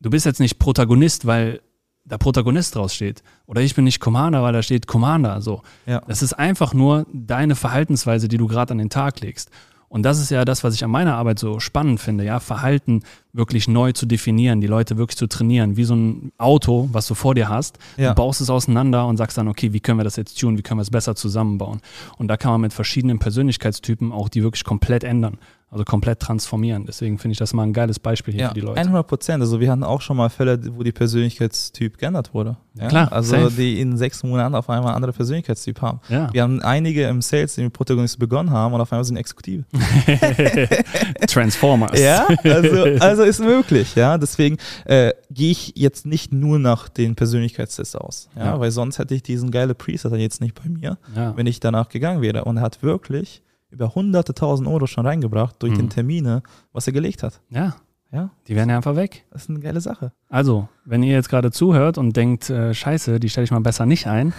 [0.00, 1.60] Du bist jetzt nicht Protagonist, weil
[2.04, 3.22] da Protagonist draus steht.
[3.46, 5.40] Oder ich bin nicht Commander, weil da steht Commander.
[5.40, 5.62] So.
[5.86, 6.00] Ja.
[6.06, 9.50] Das ist einfach nur deine Verhaltensweise, die du gerade an den Tag legst.
[9.90, 13.02] Und das ist ja das, was ich an meiner Arbeit so spannend finde, ja, Verhalten
[13.32, 17.16] wirklich neu zu definieren, die Leute wirklich zu trainieren, wie so ein Auto, was du
[17.16, 17.76] vor dir hast.
[17.96, 18.10] Ja.
[18.10, 20.62] Du baust es auseinander und sagst dann, okay, wie können wir das jetzt tun, wie
[20.62, 21.80] können wir es besser zusammenbauen?
[22.18, 25.38] Und da kann man mit verschiedenen Persönlichkeitstypen auch die wirklich komplett ändern.
[25.72, 26.84] Also komplett transformieren.
[26.84, 28.80] Deswegen finde ich das mal ein geiles Beispiel hier ja, für die Leute.
[28.80, 29.40] 100 Prozent.
[29.40, 32.56] Also wir hatten auch schon mal Fälle, wo die Persönlichkeitstyp geändert wurde.
[32.74, 33.12] Ja, klar.
[33.12, 33.52] Also safe.
[33.56, 36.00] die in sechs Monaten auf einmal einen anderen Persönlichkeitstyp haben.
[36.08, 36.28] Ja.
[36.32, 39.64] Wir haben einige im Sales, die mit Protagonisten begonnen haben und auf einmal sind Exekutive.
[41.28, 42.00] Transformers.
[42.00, 43.94] Ja, also, also ist möglich.
[43.94, 48.28] Ja, deswegen äh, gehe ich jetzt nicht nur nach den Persönlichkeitstests aus.
[48.34, 48.60] Ja, ja.
[48.60, 50.98] weil sonst hätte ich diesen geile Preset jetzt nicht bei mir,
[51.36, 52.44] wenn ich danach gegangen wäre.
[52.44, 55.78] Und er hat wirklich über hunderte tausend Euro schon reingebracht durch mhm.
[55.78, 57.40] den Termine, was er gelegt hat.
[57.50, 57.76] Ja.
[58.12, 58.30] Ja.
[58.48, 59.24] Die werden ja einfach weg.
[59.30, 60.12] Das ist eine geile Sache.
[60.28, 63.86] Also, wenn ihr jetzt gerade zuhört und denkt, äh, scheiße, die stelle ich mal besser
[63.86, 64.32] nicht ein,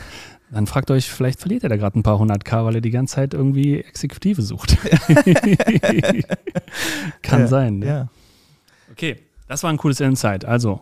[0.51, 2.91] dann fragt euch, vielleicht verliert ihr da gerade ein paar hundert K, weil ihr die
[2.91, 4.77] ganze Zeit irgendwie Exekutive sucht.
[7.21, 7.79] Kann ja, sein.
[7.79, 7.85] Ne?
[7.85, 8.09] Ja.
[8.91, 9.15] Okay,
[9.47, 10.43] das war ein cooles Insight.
[10.43, 10.81] Also,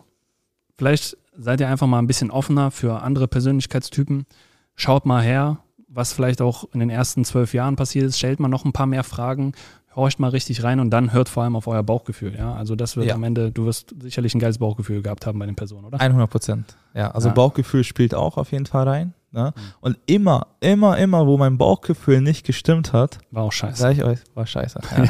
[0.76, 4.26] vielleicht seid ihr einfach mal ein bisschen offener für andere Persönlichkeitstypen.
[4.74, 5.58] Schaut mal her,
[5.90, 8.86] was vielleicht auch in den ersten zwölf Jahren passiert ist, stellt man noch ein paar
[8.86, 9.52] mehr Fragen,
[9.96, 12.34] horcht mal richtig rein und dann hört vor allem auf euer Bauchgefühl.
[12.36, 13.14] Ja, also das wird ja.
[13.14, 16.00] am Ende, du wirst sicherlich ein geiles Bauchgefühl gehabt haben bei den Personen, oder?
[16.00, 16.76] 100 Prozent.
[16.94, 17.34] Ja, also ja.
[17.34, 19.14] Bauchgefühl spielt auch auf jeden Fall rein.
[19.32, 19.52] Ne?
[19.54, 19.60] Mhm.
[19.80, 23.76] Und immer, immer, immer, wo mein Bauchgefühl nicht gestimmt hat, war auch scheiße.
[23.76, 24.80] Sag ich euch, war scheiße.
[24.96, 25.04] Ja.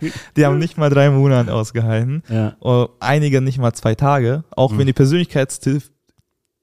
[0.36, 2.22] die haben nicht mal drei Monate ausgehalten.
[2.28, 2.56] Ja.
[2.98, 4.44] Einige nicht mal zwei Tage.
[4.50, 4.78] Auch mhm.
[4.78, 5.82] wenn die Persönlichkeitstyp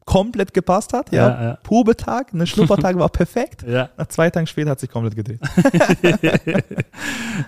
[0.05, 1.11] komplett gepasst hat.
[1.11, 1.57] Ja, ja, ja.
[1.63, 3.63] Probetag, ne Schnuppertag war perfekt.
[3.73, 3.89] Ja.
[3.97, 5.39] Nach zwei Tagen später hat sich komplett gedreht.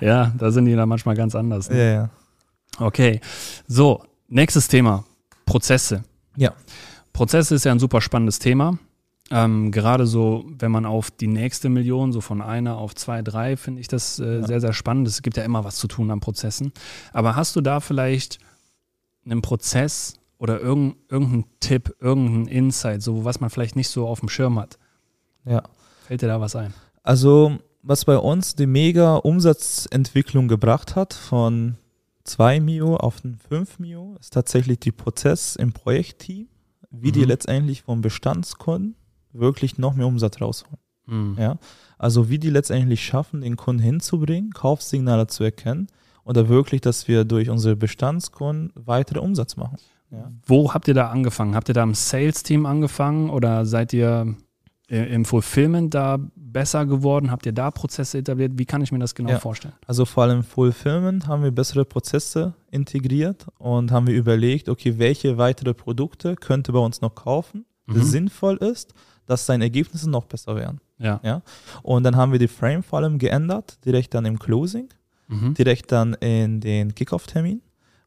[0.01, 1.69] ja, da sind die dann manchmal ganz anders.
[1.69, 1.77] Ne?
[1.77, 2.09] Ja, ja.
[2.79, 3.19] Okay,
[3.67, 5.03] so, nächstes Thema,
[5.45, 6.03] Prozesse.
[6.35, 6.53] Ja.
[7.13, 8.77] Prozesse ist ja ein super spannendes Thema.
[9.31, 13.57] Ähm, gerade so, wenn man auf die nächste Million, so von einer auf zwei, drei,
[13.57, 14.47] finde ich das äh, ja.
[14.47, 15.07] sehr, sehr spannend.
[15.07, 16.71] Es gibt ja immer was zu tun an Prozessen.
[17.11, 18.39] Aber hast du da vielleicht
[19.25, 20.15] einen Prozess,
[20.45, 24.60] oder irgendein, irgendein Tipp, irgendein Insight, so was man vielleicht nicht so auf dem Schirm
[24.60, 24.77] hat.
[25.43, 25.63] Ja.
[26.05, 26.71] Fällt dir da was ein?
[27.01, 31.77] Also, was bei uns die mega Umsatzentwicklung gebracht hat, von
[32.25, 36.47] 2 Mio auf den 5 Mio, ist tatsächlich die Prozess im Projektteam,
[36.91, 37.13] wie mhm.
[37.13, 38.95] die letztendlich vom Bestandskunden
[39.34, 40.77] wirklich noch mehr Umsatz rausholen.
[41.08, 41.38] Mhm.
[41.39, 41.58] Ja,
[41.97, 45.88] also wie die letztendlich schaffen, den Kunden hinzubringen, Kaufsignale zu erkennen
[46.23, 49.77] oder wirklich, dass wir durch unsere Bestandskunden weitere Umsatz machen.
[50.11, 50.31] Ja.
[50.45, 51.55] Wo habt ihr da angefangen?
[51.55, 54.35] Habt ihr da im Sales-Team angefangen oder seid ihr
[54.87, 57.31] im Fulfillment da besser geworden?
[57.31, 58.53] Habt ihr da Prozesse etabliert?
[58.55, 59.39] Wie kann ich mir das genau ja.
[59.39, 59.73] vorstellen?
[59.87, 64.99] Also vor allem im Fulfillment haben wir bessere Prozesse integriert und haben wir überlegt, okay,
[64.99, 67.95] welche weitere Produkte könnte bei uns noch kaufen, mhm.
[67.95, 68.93] das sinnvoll ist,
[69.25, 70.79] dass seine Ergebnisse noch besser werden.
[70.99, 71.19] Ja.
[71.23, 71.41] ja.
[71.81, 74.87] Und dann haben wir die Frame vor allem geändert, direkt dann im Closing,
[75.27, 75.55] mhm.
[75.55, 77.61] direkt dann in den Kickoff-Termin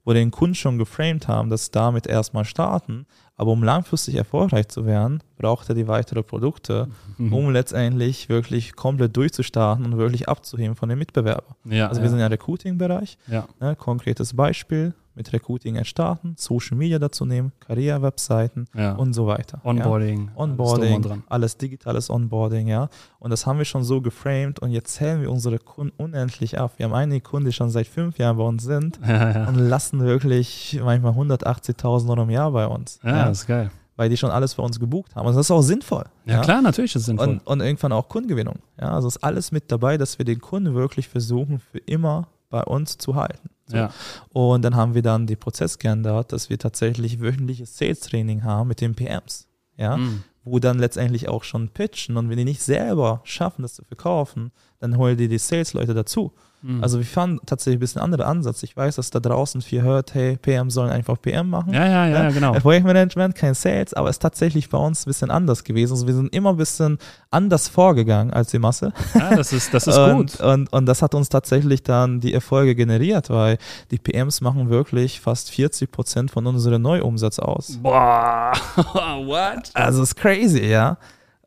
[0.05, 3.07] wo den Kunden schon geframed haben, dass damit erstmal starten.
[3.37, 7.33] Aber um langfristig erfolgreich zu werden, braucht er die weiteren Produkte, mhm.
[7.33, 11.55] um letztendlich wirklich komplett durchzustarten und wirklich abzuheben von den Mitbewerbern.
[11.65, 12.11] Ja, also wir ja.
[12.11, 13.17] sind ja Recruiting-Bereich.
[13.29, 13.47] Ja.
[13.61, 18.95] Ne, konkretes Beispiel mit Recruiting starten, Social Media dazu nehmen, Karriere-Webseiten ja.
[18.95, 19.61] und so weiter.
[19.65, 20.31] Onboarding.
[20.35, 20.43] Ja.
[20.43, 22.89] Onboarding, alles, alles, digitales Onboarding, ja.
[23.19, 26.75] Und das haben wir schon so geframed und jetzt zählen wir unsere Kunden unendlich ab.
[26.77, 30.01] Wir haben einige Kunden, die schon seit fünf Jahren bei uns sind ja, und lassen
[30.01, 33.01] wirklich manchmal 180.000 Euro im Jahr bei uns.
[33.03, 33.71] Ja, das ist geil.
[33.97, 35.27] Weil die schon alles für uns gebucht haben.
[35.27, 36.05] Also das ist auch sinnvoll.
[36.25, 37.27] Ja, klar, natürlich ist es sinnvoll.
[37.27, 38.61] Und, und irgendwann auch Kundengewinnung.
[38.81, 42.63] Ja, also ist alles mit dabei, dass wir den Kunden wirklich versuchen, für immer bei
[42.63, 43.51] uns zu halten.
[43.69, 43.77] So.
[43.77, 43.93] Ja.
[44.31, 48.81] Und dann haben wir dann den Prozess geändert, dass wir tatsächlich wöchentliches Sales-Training haben mit
[48.81, 49.47] den PMs.
[49.77, 50.25] Ja, mhm.
[50.43, 54.51] wo dann letztendlich auch schon pitchen und wenn die nicht selber schaffen, das zu verkaufen,
[54.81, 56.33] dann hol dir die Sales-Leute dazu.
[56.61, 56.83] Mhm.
[56.83, 58.63] Also wir fahren tatsächlich ein bisschen anderer Ansatz.
[58.63, 61.73] Ich weiß, dass da draußen viel hört, hey, PM sollen einfach PM machen.
[61.73, 62.53] Ja, ja, ja, ja genau.
[62.55, 65.93] Projektmanagement, kein Sales, aber es ist tatsächlich bei uns ein bisschen anders gewesen.
[65.93, 66.99] Also wir sind immer ein bisschen
[67.31, 68.93] anders vorgegangen als die Masse.
[69.15, 70.41] Ja, das ist, das ist und, gut.
[70.41, 73.59] Und, und das hat uns tatsächlich dann die Erfolge generiert, weil
[73.91, 77.79] die PMs machen wirklich fast 40 Prozent von unserem Neuumsatz aus.
[77.81, 79.71] Boah, what?
[79.75, 80.99] Also ist crazy, ja.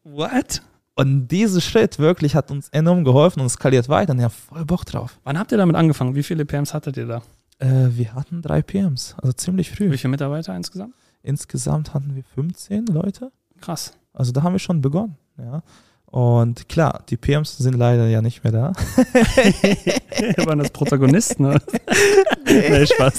[0.04, 0.62] What?
[0.96, 4.12] Und dieser Schritt wirklich hat uns enorm geholfen und skaliert weiter.
[4.12, 5.20] Und ich habe voll Bock drauf.
[5.24, 6.16] Wann habt ihr damit angefangen?
[6.16, 7.22] Wie viele PMs hattet ihr da?
[7.60, 9.92] Äh, wir hatten drei PMs, also ziemlich früh.
[9.92, 10.96] Wie viele Mitarbeiter insgesamt?
[11.24, 13.32] Insgesamt hatten wir 15 Leute.
[13.62, 13.94] Krass.
[14.14, 15.16] Also da haben wir schon begonnen.
[15.38, 15.64] Ja.
[16.06, 18.74] Und klar, die PMs sind leider ja nicht mehr da.
[20.46, 21.44] Waren das Protagonisten?
[21.44, 21.62] Ne?
[22.46, 23.18] nee, Spaß.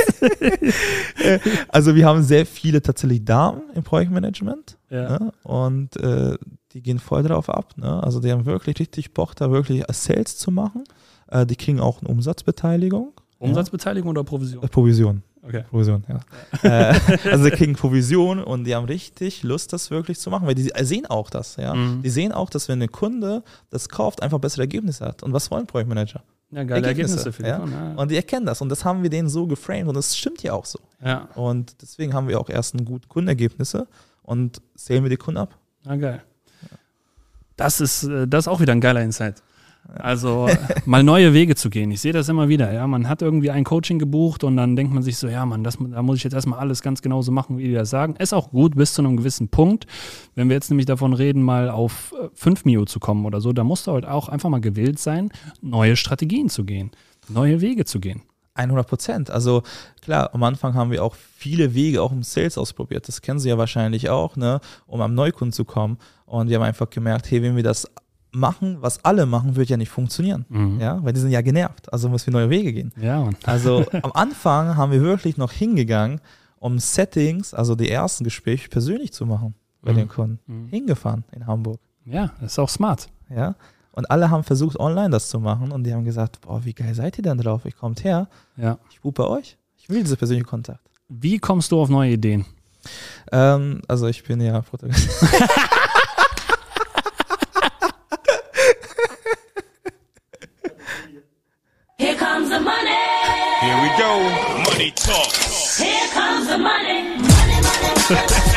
[1.68, 4.76] also wir haben sehr viele tatsächlich Damen im Projektmanagement.
[4.90, 5.18] Ja.
[5.18, 5.32] Ne?
[5.42, 6.36] Und äh,
[6.74, 7.74] die gehen voll drauf ab.
[7.76, 8.02] Ne?
[8.02, 10.84] Also die haben wirklich richtig Bock, da wirklich Sales zu machen.
[11.28, 13.12] Äh, die kriegen auch eine Umsatzbeteiligung.
[13.38, 14.20] Umsatzbeteiligung ja.
[14.20, 14.62] oder Provision?
[14.62, 15.22] Äh, Provision.
[15.44, 15.64] Okay.
[15.68, 16.20] Provision, ja.
[16.92, 16.94] äh,
[17.28, 20.70] also die kriegen Provision und die haben richtig Lust, das wirklich zu machen, weil die
[20.82, 21.74] sehen auch das, ja.
[21.74, 22.02] Mhm.
[22.02, 25.24] Die sehen auch, dass wenn ein Kunde das kauft, einfach bessere Ergebnisse hat.
[25.24, 26.22] Und was wollen Projektmanager?
[26.52, 27.64] Ja, geile Ergebnisse, Ergebnisse für ja?
[27.66, 27.94] ja?
[27.96, 30.52] Und die erkennen das und das haben wir denen so geframed und das stimmt ja
[30.52, 30.78] auch so.
[31.02, 31.28] Ja.
[31.34, 33.88] Und deswegen haben wir auch erst ein gute Kundenergebnisse
[34.22, 35.58] und zählen wir die Kunden ab.
[35.86, 36.22] Ah, geil.
[37.62, 39.40] Das ist, äh, das ist auch wieder ein geiler Insight.
[39.94, 40.48] Also
[40.84, 41.90] mal neue Wege zu gehen.
[41.92, 42.72] Ich sehe das immer wieder.
[42.72, 45.62] Ja, man hat irgendwie ein Coaching gebucht und dann denkt man sich so, ja, man,
[45.62, 48.16] das, da muss ich jetzt erstmal alles ganz genauso machen, wie die das sagen.
[48.16, 49.86] Ist auch gut bis zu einem gewissen Punkt.
[50.34, 53.52] Wenn wir jetzt nämlich davon reden, mal auf 5 äh, Mio zu kommen oder so,
[53.52, 56.90] da musst du halt auch einfach mal gewillt sein, neue Strategien zu gehen,
[57.28, 58.22] neue Wege zu gehen.
[58.54, 59.30] 100 Prozent.
[59.30, 59.62] Also
[60.00, 63.08] klar, am Anfang haben wir auch viele Wege auch im Sales ausprobiert.
[63.08, 65.98] Das kennen Sie ja wahrscheinlich auch, ne, um am Neukunden zu kommen.
[66.26, 67.90] Und wir haben einfach gemerkt, hey, wenn wir das
[68.32, 70.46] machen, was alle machen, wird ja nicht funktionieren.
[70.48, 70.80] Mhm.
[70.80, 71.92] Ja, weil die sind ja genervt.
[71.92, 72.92] Also müssen wir neue Wege gehen.
[73.00, 73.28] Ja.
[73.44, 76.20] Also am Anfang haben wir wirklich noch hingegangen,
[76.58, 79.96] um Settings, also die ersten Gespräche persönlich zu machen bei mhm.
[79.96, 80.38] den Kunden.
[80.46, 80.68] Mhm.
[80.68, 81.80] Hingefahren in Hamburg.
[82.04, 83.08] Ja, das ist auch smart.
[83.28, 83.54] Ja.
[83.92, 86.94] Und alle haben versucht, online das zu machen und die haben gesagt, boah, wie geil
[86.94, 87.64] seid ihr denn drauf?
[87.66, 88.28] Ich kommt her.
[88.56, 88.78] Ja.
[88.90, 89.58] Ich buche bei euch.
[89.76, 90.80] Ich will diese persönliche Kontakt.
[91.08, 92.46] Wie kommst du auf neue Ideen?
[93.30, 95.08] Ähm, also ich bin ja Protagonist.
[101.98, 102.98] Here comes the money.
[103.60, 104.18] Here we go.
[104.70, 105.32] Money talk.
[105.78, 107.16] Here comes the money.
[107.18, 107.60] Money,
[108.10, 108.51] money.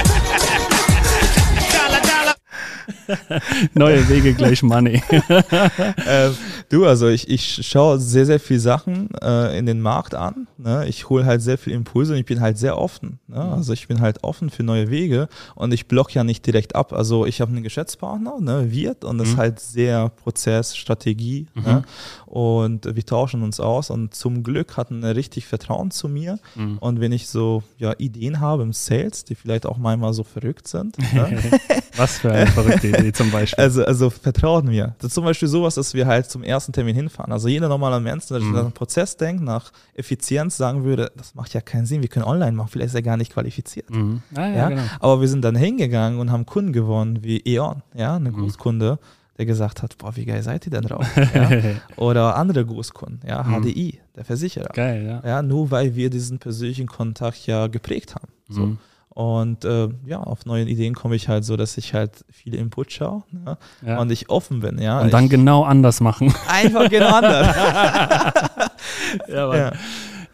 [3.73, 5.01] Neue Wege gleich Money.
[5.09, 6.29] äh,
[6.69, 10.47] du, also ich, ich schaue sehr, sehr viele Sachen äh, in den Markt an.
[10.57, 10.87] Ne?
[10.87, 13.19] Ich hole halt sehr viel Impulse und ich bin halt sehr offen.
[13.27, 13.43] Ne?
[13.43, 13.53] Mhm.
[13.53, 16.93] Also ich bin halt offen für neue Wege und ich block ja nicht direkt ab.
[16.93, 19.33] Also ich habe einen Geschäftspartner, ne, Wirt, und das mhm.
[19.33, 21.47] ist halt sehr Prozess, Strategie.
[21.53, 21.63] Mhm.
[21.63, 21.83] Ne?
[22.25, 26.39] Und wir tauschen uns aus und zum Glück hatten er richtig Vertrauen zu mir.
[26.55, 26.77] Mhm.
[26.79, 30.67] Und wenn ich so ja, Ideen habe im Sales, die vielleicht auch manchmal so verrückt
[30.67, 30.97] sind.
[31.13, 31.37] ne?
[31.97, 33.63] Was für eine verrückte Idee zum Beispiel.
[33.63, 34.95] Also, also vertrauen mir.
[34.99, 37.31] Das ist zum Beispiel sowas, dass wir halt zum ersten Termin hinfahren.
[37.31, 38.51] Also jeder normale Mensch, der mhm.
[38.53, 42.53] nach Prozess denkt, nach Effizienz sagen würde, das macht ja keinen Sinn, wir können online
[42.53, 43.89] machen, vielleicht ist er gar nicht qualifiziert.
[43.89, 44.21] Mhm.
[44.35, 44.69] Ah, ja, ja?
[44.69, 44.83] Genau.
[44.99, 48.35] Aber wir sind dann hingegangen und haben Kunden gewonnen, wie E.ON, ja, eine mhm.
[48.37, 48.99] Großkunde
[49.37, 51.05] der gesagt hat, boah, wie geil seid ihr denn drauf?
[51.35, 51.49] Ja?
[51.97, 54.13] Oder andere Großkunden, ja, HDI, mhm.
[54.15, 54.69] der Versicherer.
[54.73, 55.27] Geil, ja.
[55.27, 55.41] ja.
[55.41, 58.31] Nur weil wir diesen persönlichen Kontakt ja geprägt haben.
[58.47, 58.61] So.
[58.61, 58.77] Mhm.
[59.15, 62.91] Und äh, ja, auf neue Ideen komme ich halt so, dass ich halt viele Input
[62.91, 63.57] schaue ne?
[63.85, 63.97] ja.
[63.97, 64.99] und ich offen bin, ja.
[64.99, 66.35] Und dann ich, genau anders machen.
[66.49, 67.55] Einfach genau anders.
[69.29, 69.71] ja, ja.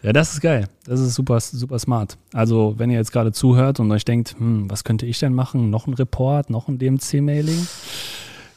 [0.02, 0.66] ja, das ist geil.
[0.84, 2.18] Das ist super, super smart.
[2.32, 5.70] Also, wenn ihr jetzt gerade zuhört und euch denkt, hm, was könnte ich denn machen?
[5.70, 7.68] Noch ein Report, noch ein DMC-Mailing?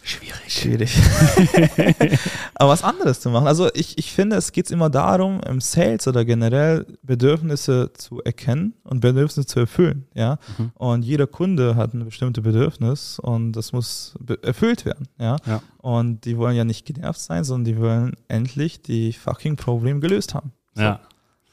[0.07, 0.53] Schwierig.
[0.53, 0.95] Schwierig.
[2.53, 3.47] Aber was anderes zu machen.
[3.47, 8.75] Also ich, ich finde, es geht immer darum, im Sales oder generell Bedürfnisse zu erkennen
[8.83, 10.05] und Bedürfnisse zu erfüllen.
[10.13, 10.37] Ja?
[10.59, 10.71] Mhm.
[10.75, 14.13] Und jeder Kunde hat ein bestimmtes Bedürfnis und das muss
[14.43, 15.07] erfüllt werden.
[15.17, 15.37] Ja?
[15.47, 15.63] ja?
[15.79, 20.35] Und die wollen ja nicht genervt sein, sondern die wollen endlich die fucking Problem gelöst
[20.35, 20.53] haben.
[20.75, 20.83] So.
[20.83, 20.99] Ja.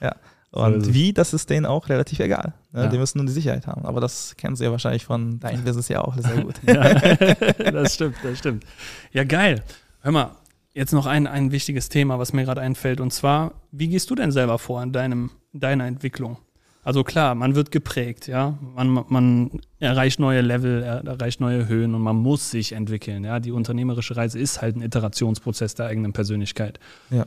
[0.02, 0.14] Ja.
[0.52, 2.52] Und wie, das ist denen auch relativ egal.
[2.72, 2.82] Ne?
[2.82, 2.86] Ja.
[2.88, 3.86] Die müssen nur die Sicherheit haben.
[3.86, 6.56] Aber das kennen sie ja wahrscheinlich von deinem Business ja auch sehr gut.
[6.66, 8.64] ja, das stimmt, das stimmt.
[9.12, 9.62] Ja, geil.
[10.02, 10.36] Hör mal,
[10.74, 13.00] jetzt noch ein, ein wichtiges Thema, was mir gerade einfällt.
[13.00, 16.36] Und zwar, wie gehst du denn selber vor in deinem, deiner Entwicklung?
[16.84, 18.58] Also klar, man wird geprägt, ja.
[18.60, 23.24] Man, man erreicht neue Level, erreicht neue Höhen und man muss sich entwickeln.
[23.24, 26.78] Ja, die unternehmerische Reise ist halt ein Iterationsprozess der eigenen Persönlichkeit.
[27.10, 27.26] Ja.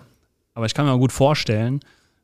[0.54, 1.80] Aber ich kann mir gut vorstellen,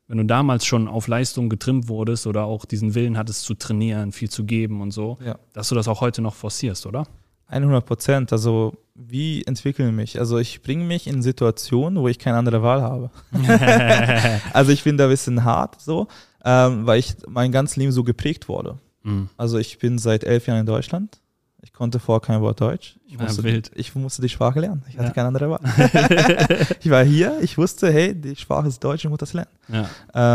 [0.08, 4.12] wenn du damals schon auf Leistung getrimmt wurdest oder auch diesen Willen hattest zu trainieren,
[4.12, 5.38] viel zu geben und so, ja.
[5.52, 7.06] dass du das auch heute noch forcierst, oder?
[7.48, 8.32] 100 Prozent.
[8.32, 10.18] Also wie entwickle ich mich?
[10.18, 13.10] Also ich bringe mich in Situationen, wo ich keine andere Wahl habe.
[14.52, 16.08] also ich bin da ein bisschen hart so,
[16.44, 18.78] ähm, weil ich mein ganzes Leben so geprägt wurde.
[19.02, 19.28] Mhm.
[19.36, 21.20] Also ich bin seit elf Jahren in Deutschland.
[21.64, 22.98] Ich konnte vorher kein Wort Deutsch.
[23.06, 24.82] Ich musste, ja, ich musste die Sprache lernen.
[24.88, 25.12] Ich hatte ja.
[25.12, 25.60] keine andere Wahl.
[26.80, 29.50] ich war hier, ich wusste, hey, die Sprache ist Deutsch, ich muss das lernen.
[29.68, 29.88] Ja.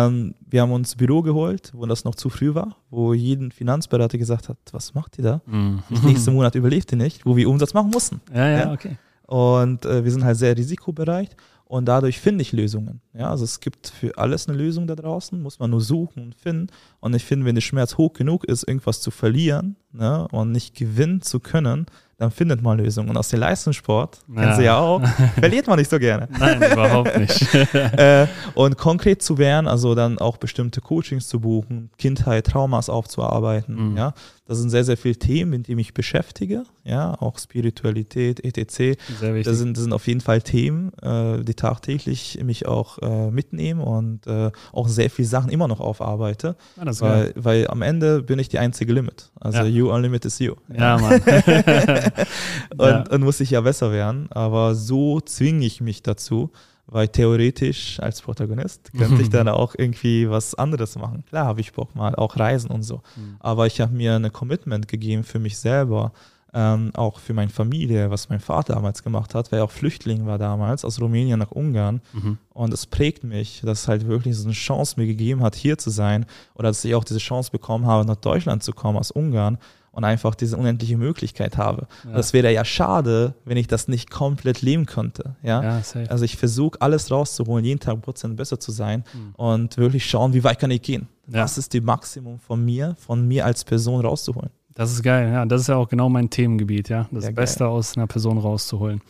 [0.08, 3.52] Ähm, wir haben uns ein Büro geholt, wo das noch zu früh war, wo jeden
[3.52, 5.42] Finanzberater gesagt hat, was macht ihr da?
[5.46, 5.84] Mhm.
[6.04, 8.22] Nächsten Monat überlebt ihr nicht, wo wir Umsatz machen mussten.
[8.34, 8.98] Ja, ja, okay.
[9.24, 11.36] Und äh, wir sind halt sehr risikobereit
[11.66, 13.02] und dadurch finde ich Lösungen.
[13.18, 16.36] Ja, also es gibt für alles eine Lösung da draußen, muss man nur suchen und
[16.36, 16.68] finden.
[17.00, 20.76] Und ich finde, wenn der Schmerz hoch genug ist, irgendwas zu verlieren ne, und nicht
[20.76, 23.10] gewinnen zu können, dann findet man Lösungen.
[23.10, 24.42] Und aus dem Leistungssport, ja.
[24.42, 25.02] kennen Sie ja auch,
[25.40, 26.28] verliert man nicht so gerne.
[26.40, 27.54] Nein, überhaupt nicht.
[27.76, 33.92] äh, und konkret zu werden, also dann auch bestimmte Coachings zu buchen, Kindheit, Traumas aufzuarbeiten,
[33.92, 33.98] mhm.
[33.98, 34.14] ja,
[34.48, 38.98] das sind sehr, sehr viele Themen, mit denen ich beschäftige, ja, auch Spiritualität, etc.
[39.20, 39.44] Sehr wichtig.
[39.44, 43.82] Das sind, das sind auf jeden Fall Themen, äh, die tagtäglich mich auch äh, mitnehmen
[43.82, 48.40] und äh, auch sehr viele Sachen immer noch aufarbeite, ah, weil, weil am Ende bin
[48.40, 49.32] ich die einzige Limit.
[49.40, 49.66] Also ja.
[49.66, 50.56] you only limit is you.
[50.70, 51.22] Ja, ja Mann.
[52.78, 53.04] und, ja.
[53.10, 56.52] und muss ich ja besser werden, aber so zwinge ich mich dazu,
[56.88, 61.24] weil theoretisch als Protagonist könnte ich dann auch irgendwie was anderes machen.
[61.28, 63.02] Klar habe ich Bock mal, auch reisen und so.
[63.16, 63.38] Mhm.
[63.40, 66.14] Aber ich habe mir eine Commitment gegeben für mich selber,
[66.54, 70.26] ähm, auch für meine Familie, was mein Vater damals gemacht hat, weil er auch Flüchtling
[70.26, 72.02] war damals aus Rumänien nach Ungarn.
[72.14, 72.38] Mhm.
[72.54, 75.78] Und es prägt mich, dass es halt wirklich so eine Chance mir gegeben hat, hier
[75.78, 79.12] zu sein oder dass ich auch diese Chance bekommen habe, nach Deutschland zu kommen aus
[79.12, 79.58] Ungarn
[79.98, 81.88] und einfach diese unendliche Möglichkeit habe.
[82.06, 82.14] Ja.
[82.14, 85.36] Das wäre ja schade, wenn ich das nicht komplett leben könnte.
[85.42, 89.34] Ja, ja also ich versuche alles rauszuholen, jeden Tag Prozent besser zu sein mhm.
[89.36, 91.08] und wirklich schauen, wie weit kann ich gehen.
[91.28, 91.44] Ja.
[91.44, 94.52] Was ist die Maximum von mir, von mir als Person rauszuholen?
[94.78, 95.44] Das ist geil, ja.
[95.46, 97.08] Das ist ja auch genau mein Themengebiet, ja.
[97.12, 97.70] Das ja, Beste geil.
[97.70, 99.02] aus einer Person rauszuholen.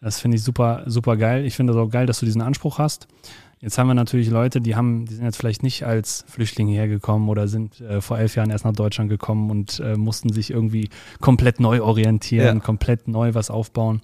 [0.00, 1.44] Das finde ich super, super geil.
[1.44, 3.08] Ich finde es auch geil, dass du diesen Anspruch hast.
[3.58, 7.28] Jetzt haben wir natürlich Leute, die haben, die sind jetzt vielleicht nicht als Flüchtlinge hergekommen
[7.28, 10.88] oder sind äh, vor elf Jahren erst nach Deutschland gekommen und äh, mussten sich irgendwie
[11.20, 12.62] komplett neu orientieren, ja.
[12.62, 14.02] komplett neu was aufbauen.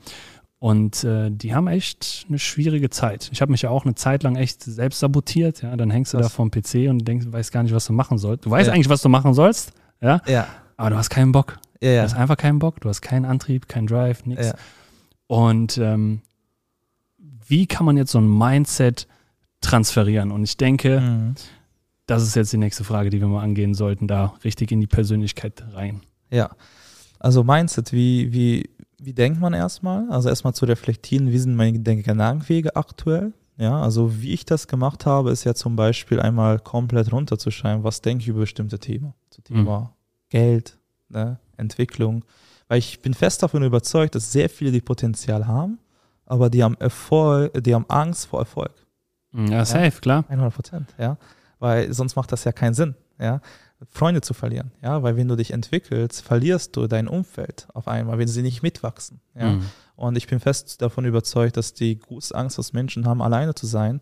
[0.59, 3.31] Und äh, die haben echt eine schwierige Zeit.
[3.33, 5.63] Ich habe mich ja auch eine Zeit lang echt selbst sabotiert.
[5.63, 6.27] Ja, dann hängst du was?
[6.27, 8.45] da vorm PC und denkst, weißt gar nicht, was du machen sollst.
[8.45, 8.75] Du weißt ja.
[8.75, 10.21] eigentlich, was du machen sollst, ja?
[10.27, 10.49] ja.
[10.77, 11.59] Aber du hast keinen Bock.
[11.81, 11.97] Ja, ja.
[12.03, 12.81] Du hast einfach keinen Bock.
[12.81, 14.49] Du hast keinen Antrieb, keinen Drive, nichts.
[14.49, 14.55] Ja.
[15.27, 16.23] Und ähm,
[17.47, 19.07] wie kann man jetzt so ein Mindset
[19.61, 20.31] transferieren.
[20.31, 21.35] Und ich denke, mhm.
[22.07, 24.87] das ist jetzt die nächste Frage, die wir mal angehen sollten, da richtig in die
[24.87, 26.03] Persönlichkeit rein.
[26.31, 26.51] Ja,
[27.19, 30.09] also Mindset, wie, wie, wie denkt man erstmal?
[30.11, 33.33] Also erstmal zu reflektieren, wie sind meine Gedankenwege aktuell?
[33.59, 38.03] Ja, also wie ich das gemacht habe, ist ja zum Beispiel einmal komplett runterzuschreiben, was
[38.03, 39.15] denke ich über bestimmte Themen.
[39.31, 39.89] Zu Thema mhm.
[40.29, 42.25] Geld, ne, Entwicklung.
[42.69, 45.79] Weil ich bin fest davon überzeugt, dass sehr viele die Potenzial haben,
[46.25, 48.75] aber die haben Erfolg, die haben Angst vor Erfolg.
[49.33, 49.91] Ja, safe, ja?
[49.91, 50.25] klar.
[50.29, 51.19] 100 Prozent, ja.
[51.59, 53.41] Weil sonst macht das ja keinen Sinn, ja.
[53.91, 58.19] Freunde zu verlieren, ja, weil wenn du dich entwickelst, verlierst du dein Umfeld auf einmal,
[58.19, 59.53] wenn sie nicht mitwachsen, ja.
[59.53, 59.67] Mhm.
[59.97, 63.67] Und ich bin fest davon überzeugt, dass die große Angst, dass Menschen haben, alleine zu
[63.67, 64.01] sein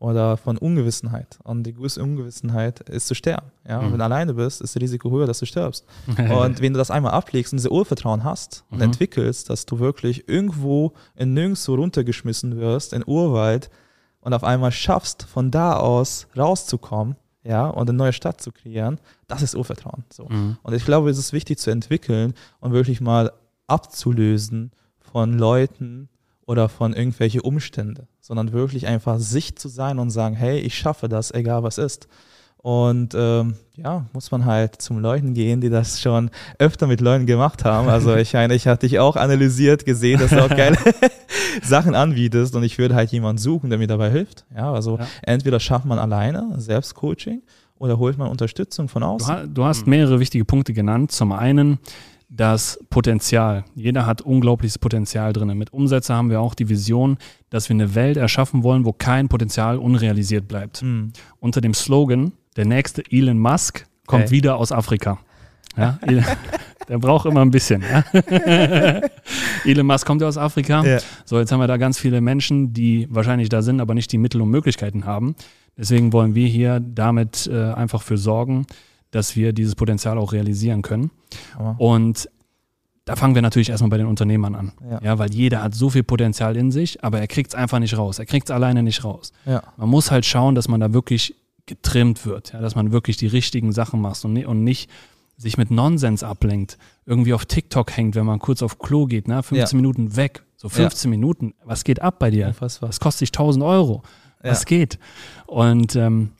[0.00, 1.38] oder von Ungewissenheit.
[1.44, 3.78] Und die größte Ungewissenheit ist zu sterben, ja.
[3.78, 3.84] Mhm.
[3.84, 5.84] Und wenn du alleine bist, ist das Risiko höher, dass du stirbst.
[6.18, 8.84] und wenn du das einmal ablegst und diese Urvertrauen hast und mhm.
[8.84, 13.70] entwickelst, dass du wirklich irgendwo in nirgendwo runtergeschmissen wirst, in Urwald,
[14.22, 19.00] und auf einmal schaffst, von da aus rauszukommen, ja, und eine neue Stadt zu kreieren,
[19.28, 20.04] das ist Urvertrauen.
[20.12, 20.28] So.
[20.28, 20.58] Mhm.
[20.62, 23.32] Und ich glaube, es ist wichtig zu entwickeln und wirklich mal
[23.66, 26.08] abzulösen von Leuten
[26.44, 31.08] oder von irgendwelche Umstände, sondern wirklich einfach sich zu sein und sagen, hey, ich schaffe
[31.08, 32.06] das, egal was ist.
[32.58, 37.26] Und ähm, ja, muss man halt zum Leuten gehen, die das schon öfter mit Leuten
[37.26, 37.88] gemacht haben.
[37.88, 40.76] Also ich meine, ich hatte dich auch analysiert, gesehen, dass du auch geile
[41.64, 44.44] Sachen anbietest und ich würde halt jemanden suchen, der mir dabei hilft.
[44.54, 45.08] Ja, also ja.
[45.22, 47.42] entweder schafft man alleine Selbstcoaching
[47.80, 49.52] oder holt man Unterstützung von außen.
[49.52, 51.10] Du, hast mehrere wichtige Punkte genannt.
[51.10, 51.80] Zum einen
[52.30, 53.64] das Potenzial.
[53.74, 55.58] Jeder hat unglaubliches Potenzial drin.
[55.58, 57.18] Mit Umsätze haben wir auch die Vision,
[57.50, 60.82] dass wir eine Welt erschaffen wollen, wo kein Potenzial unrealisiert bleibt.
[60.82, 61.12] Mhm.
[61.40, 64.30] Unter dem Slogan der nächste Elon Musk kommt okay.
[64.30, 65.18] wieder aus Afrika.
[65.76, 65.98] Ja,
[66.88, 67.82] der braucht immer ein bisschen.
[67.82, 68.04] Ja.
[69.64, 70.84] Elon Musk kommt ja aus Afrika.
[70.84, 70.98] Ja.
[71.24, 74.18] So, jetzt haben wir da ganz viele Menschen, die wahrscheinlich da sind, aber nicht die
[74.18, 75.34] Mittel und Möglichkeiten haben.
[75.76, 78.66] Deswegen wollen wir hier damit äh, einfach für sorgen,
[79.10, 81.10] dass wir dieses Potenzial auch realisieren können.
[81.58, 81.94] Oh.
[81.94, 82.28] Und
[83.04, 84.72] da fangen wir natürlich erstmal bei den Unternehmern an.
[84.88, 85.00] Ja.
[85.02, 87.96] ja weil jeder hat so viel Potenzial in sich, aber er kriegt es einfach nicht
[87.96, 88.18] raus.
[88.18, 89.32] Er kriegt es alleine nicht raus.
[89.46, 89.62] Ja.
[89.76, 91.34] Man muss halt schauen, dass man da wirklich
[91.66, 94.90] getrimmt wird, ja, dass man wirklich die richtigen Sachen macht und, und nicht
[95.36, 99.42] sich mit Nonsens ablenkt, irgendwie auf TikTok hängt, wenn man kurz auf Klo geht, ne?
[99.42, 99.76] 15 ja.
[99.76, 101.16] Minuten weg, so 15 ja.
[101.16, 102.54] Minuten, was geht ab bei dir?
[102.58, 104.02] Was, was kostet dich 1000 Euro?
[104.42, 104.98] Was geht?
[105.46, 106.30] Und ähm,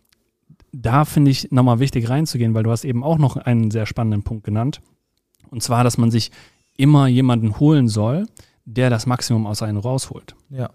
[0.73, 4.23] da finde ich nochmal wichtig reinzugehen, weil du hast eben auch noch einen sehr spannenden
[4.23, 4.81] Punkt genannt.
[5.51, 6.31] Und zwar, dass man sich
[6.77, 8.27] immer jemanden holen soll,
[8.65, 10.35] der das Maximum aus einem rausholt.
[10.49, 10.71] Ja.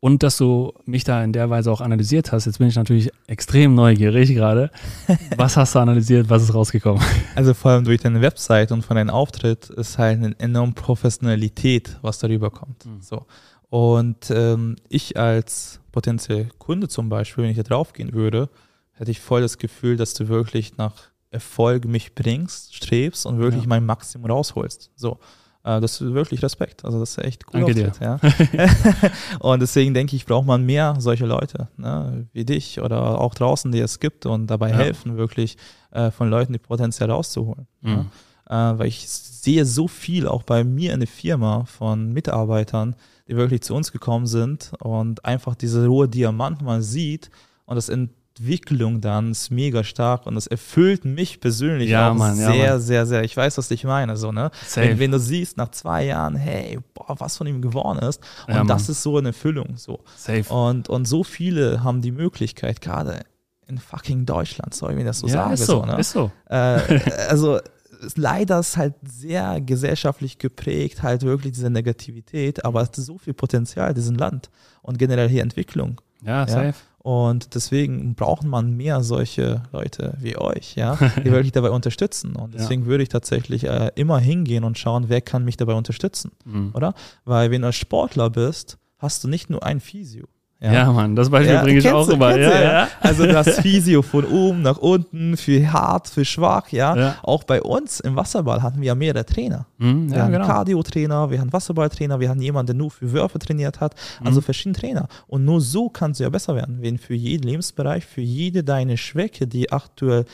[0.00, 2.44] Und dass du mich da in der Weise auch analysiert hast.
[2.44, 4.70] Jetzt bin ich natürlich extrem neugierig gerade.
[5.36, 6.28] Was hast du analysiert?
[6.28, 7.02] Was ist rausgekommen?
[7.34, 11.98] Also vor allem durch deine Website und von deinem Auftritt ist halt eine enorme Professionalität,
[12.02, 12.84] was darüber kommt.
[12.84, 13.00] Mhm.
[13.00, 13.24] So.
[13.70, 18.50] Und ähm, ich als potenzieller Kunde zum Beispiel, wenn ich da draufgehen würde,
[18.94, 20.94] hätte ich voll das Gefühl, dass du wirklich nach
[21.30, 23.68] Erfolg mich bringst, strebst und wirklich ja.
[23.68, 24.90] mein Maximum rausholst.
[24.94, 25.18] So.
[25.64, 26.84] Äh, das ist wirklich Respekt.
[26.84, 27.60] Also das ist echt cool.
[27.60, 27.92] Danke dir.
[28.00, 28.20] Ja.
[29.40, 33.72] und deswegen denke ich, braucht man mehr solche Leute, ne, wie dich oder auch draußen,
[33.72, 34.76] die es gibt und dabei ja.
[34.76, 35.56] helfen, wirklich
[35.90, 37.66] äh, von Leuten die Potenzial rauszuholen.
[37.80, 38.10] Mhm.
[38.48, 38.72] Ja.
[38.72, 42.94] Äh, weil ich sehe so viel auch bei mir in der Firma von Mitarbeitern,
[43.26, 47.30] die wirklich zu uns gekommen sind und einfach diese rohe Diamant mal sieht
[47.64, 52.14] und das in Entwicklung dann ist mega stark und das erfüllt mich persönlich ja, auch
[52.14, 53.22] Mann, sehr, ja, sehr, sehr.
[53.22, 54.50] Ich weiß, was ich meine, so, ne?
[54.74, 58.20] Wenn, wenn, du siehst nach zwei Jahren, hey, boah, was von ihm geworden ist.
[58.48, 60.00] Und ja, das ist so eine Erfüllung, so.
[60.16, 60.52] Safe.
[60.52, 63.20] Und, und so viele haben die Möglichkeit, gerade
[63.68, 65.54] in fucking Deutschland, sorry, wenn ich das so ja, sage.
[65.54, 65.98] Ist so, so ne?
[66.00, 66.32] ist so.
[66.48, 66.54] Äh,
[67.28, 67.60] also,
[68.16, 73.32] leider ist halt sehr gesellschaftlich geprägt, halt wirklich diese Negativität, aber es hat so viel
[73.32, 74.50] Potenzial, diesen Land
[74.82, 76.00] und generell hier Entwicklung.
[76.24, 76.74] Ja, safe.
[77.04, 82.34] Und deswegen braucht man mehr solche Leute wie euch, ja, die wirklich dabei unterstützen.
[82.34, 82.88] Und deswegen ja.
[82.88, 86.70] würde ich tatsächlich äh, immer hingehen und schauen, wer kann mich dabei unterstützen, mhm.
[86.72, 86.94] oder?
[87.26, 90.24] Weil wenn du als Sportler bist, hast du nicht nur ein Physio.
[90.64, 92.34] Ja, ja Mann, das Beispiel ja, bringe ich auch immer.
[92.36, 92.88] Ja, ja.
[93.00, 97.16] Also das Physio von oben nach unten, für hart, für schwach, ja.
[97.22, 99.66] Auch bei uns im Wasserball hatten wir ja mehrere Trainer.
[99.76, 100.46] Mhm, wir haben genau.
[100.46, 103.94] Cardio-Trainer, wir haben Wasserballtrainer, wir haben jemanden, der nur für Würfe trainiert hat.
[104.24, 104.44] Also mhm.
[104.44, 105.08] verschiedene Trainer.
[105.26, 108.96] Und nur so kannst du ja besser werden, wenn für jeden Lebensbereich, für jede deine
[108.96, 110.24] Schwäche, die aktuell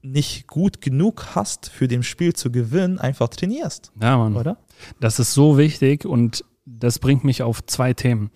[0.00, 3.92] nicht gut genug hast, für dem Spiel zu gewinnen, einfach trainierst.
[4.00, 4.36] Ja, Mann.
[4.36, 4.56] Oder?
[5.00, 8.30] Das ist so wichtig und das bringt mich auf zwei Themen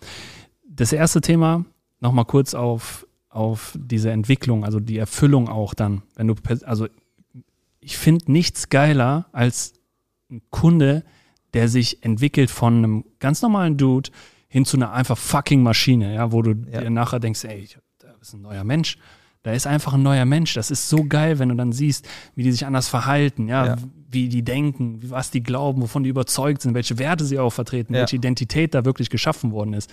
[0.77, 1.65] das erste Thema,
[2.01, 6.35] nochmal kurz auf, auf diese Entwicklung, also die Erfüllung auch dann, wenn du,
[6.65, 6.89] also
[7.81, 9.75] ich finde nichts geiler als
[10.31, 11.05] ein Kunde,
[11.53, 14.11] der sich entwickelt von einem ganz normalen Dude
[14.49, 16.81] hin zu einer einfach fucking Maschine, ja, wo du ja.
[16.81, 18.99] dir nachher denkst, ey, da ist ein neuer Mensch.
[19.43, 20.55] Da ist einfach ein neuer Mensch.
[20.55, 23.77] Das ist so geil, wenn du dann siehst, wie die sich anders verhalten, ja, ja.
[24.11, 27.93] wie die denken, was die glauben, wovon die überzeugt sind, welche Werte sie auch vertreten,
[27.93, 28.01] ja.
[28.01, 29.93] welche Identität da wirklich geschaffen worden ist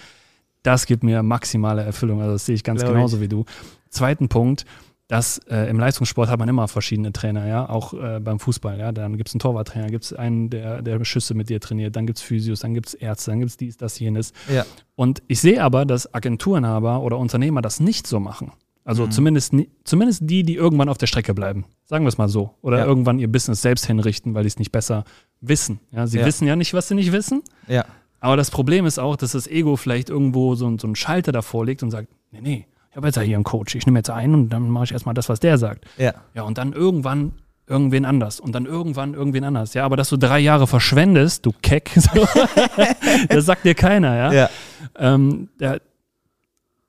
[0.63, 2.21] das gibt mir maximale Erfüllung.
[2.21, 3.23] Also das sehe ich ganz Glaube genauso ich.
[3.23, 3.45] wie du.
[3.89, 4.65] Zweiten Punkt,
[5.07, 8.93] dass äh, im Leistungssport hat man immer verschiedene Trainer, ja, auch äh, beim Fußball, ja.
[8.93, 12.07] Dann gibt es einen Torwarttrainer, gibt es einen, der, der Schüsse mit dir trainiert, dann
[12.07, 14.31] gibt es Physios, dann gibt es Ärzte, dann gibt es dies, das, jenes.
[14.49, 14.65] Ja.
[14.95, 18.53] Und ich sehe aber, dass Agenturenhaber oder Unternehmer das nicht so machen.
[18.85, 19.11] Also mhm.
[19.11, 21.65] zumindest, zumindest die, die irgendwann auf der Strecke bleiben.
[21.85, 22.55] Sagen wir es mal so.
[22.61, 22.85] Oder ja.
[22.85, 25.03] irgendwann ihr Business selbst hinrichten, weil die es nicht besser
[25.41, 25.81] wissen.
[25.91, 26.25] Ja, sie ja.
[26.25, 27.43] wissen ja nicht, was sie nicht wissen.
[27.67, 27.85] Ja.
[28.21, 31.65] Aber das Problem ist auch, dass das Ego vielleicht irgendwo so, so einen Schalter davor
[31.65, 34.09] legt und sagt, nee, nee, ich habe jetzt ja hier einen Coach, ich nehme jetzt
[34.09, 35.85] einen und dann mache ich erstmal das, was der sagt.
[35.97, 36.13] Ja.
[36.33, 37.33] Ja, und dann irgendwann
[37.67, 39.73] irgendwen anders und dann irgendwann irgendwen anders.
[39.73, 42.27] Ja, aber dass du drei Jahre verschwendest, du Keck, so,
[43.29, 44.33] das sagt dir keiner, ja.
[44.33, 44.49] ja.
[44.97, 45.81] Ähm, der,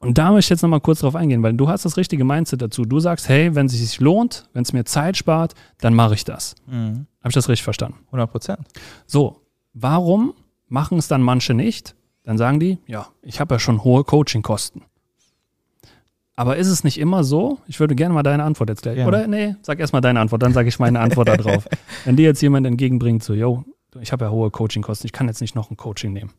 [0.01, 2.61] und da möchte ich jetzt nochmal kurz drauf eingehen, weil du hast das richtige Mindset
[2.61, 2.85] dazu.
[2.85, 6.25] Du sagst, hey, wenn es sich lohnt, wenn es mir Zeit spart, dann mache ich
[6.25, 6.57] das.
[6.67, 7.07] Mhm.
[7.21, 8.01] Habe ich das richtig verstanden?
[8.07, 8.61] 100 Prozent.
[9.07, 9.43] So,
[9.73, 10.35] warum
[10.73, 14.81] Machen es dann manche nicht, dann sagen die, ja, ich habe ja schon hohe Coachingkosten.
[16.35, 17.59] Aber ist es nicht immer so?
[17.67, 18.97] Ich würde gerne mal deine Antwort jetzt gleich.
[18.97, 19.07] Ja.
[19.07, 21.69] Oder nee, sag erstmal deine Antwort, dann sage ich meine Antwort darauf.
[22.07, 23.67] Wenn dir jetzt jemand entgegenbringt, so, yo,
[24.01, 26.31] ich habe ja hohe Coachingkosten, ich kann jetzt nicht noch ein Coaching nehmen.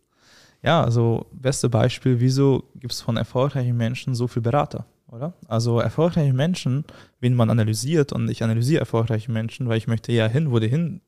[0.64, 5.34] Ja, also beste Beispiel, wieso gibt es von erfolgreichen Menschen so viele Berater, oder?
[5.48, 6.86] Also erfolgreiche Menschen,
[7.20, 10.70] wen man analysiert und ich analysiere erfolgreiche Menschen, weil ich möchte ja hin, wo die
[10.70, 11.02] hin,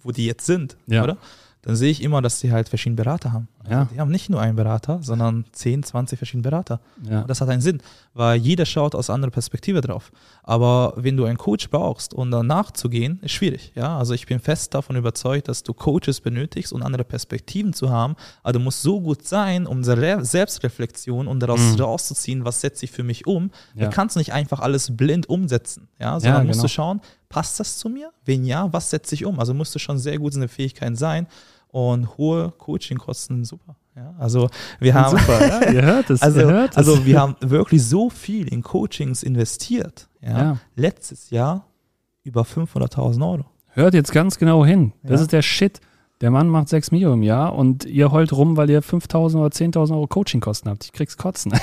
[0.00, 1.04] wo die jetzt sind, ja.
[1.04, 1.16] oder?
[1.62, 3.48] Dann sehe ich immer, dass sie halt verschiedene Berater haben.
[3.58, 3.88] Also ja.
[3.92, 6.80] Die haben nicht nur einen Berater, sondern 10, 20 verschiedene Berater.
[7.02, 7.24] Ja.
[7.24, 7.82] Das hat einen Sinn,
[8.14, 10.10] weil jeder schaut aus anderer Perspektive drauf.
[10.42, 13.72] Aber wenn du einen Coach brauchst, um danach zu gehen, ist schwierig.
[13.74, 13.98] Ja?
[13.98, 18.16] Also ich bin fest davon überzeugt, dass du Coaches benötigst, um andere Perspektiven zu haben.
[18.42, 21.80] Aber du musst so gut sein, um Selbstreflexion und daraus mhm.
[21.82, 23.50] rauszuziehen, was setze ich für mich um.
[23.74, 23.86] Ja.
[23.86, 25.88] Du kannst nicht einfach alles blind umsetzen.
[25.98, 26.18] Ja?
[26.18, 26.62] Sondern ja, musst genau.
[26.62, 28.10] du schauen, passt das zu mir?
[28.24, 29.38] Wenn ja, was setze ich um?
[29.38, 31.26] Also musst du schon sehr gut in der Fähigkeit sein
[31.72, 33.76] und hohe Coachingkosten, super.
[33.96, 36.76] Ja, also wir haben super, ja, ihr hört es, also, ihr hört es.
[36.76, 40.08] also wir haben wirklich so viel in Coachings investiert.
[40.20, 40.38] Ja.
[40.38, 40.56] ja.
[40.76, 41.66] Letztes Jahr
[42.22, 43.44] über 500.000 Euro.
[43.72, 44.92] Hört jetzt ganz genau hin.
[45.02, 45.80] Das ist der Shit.
[46.20, 49.48] Der Mann macht 6 Millionen im Jahr und ihr heult rum, weil ihr 5.000 oder
[49.48, 50.84] 10.000 Euro Coachingkosten habt.
[50.84, 51.58] Ich krieg's kotzen.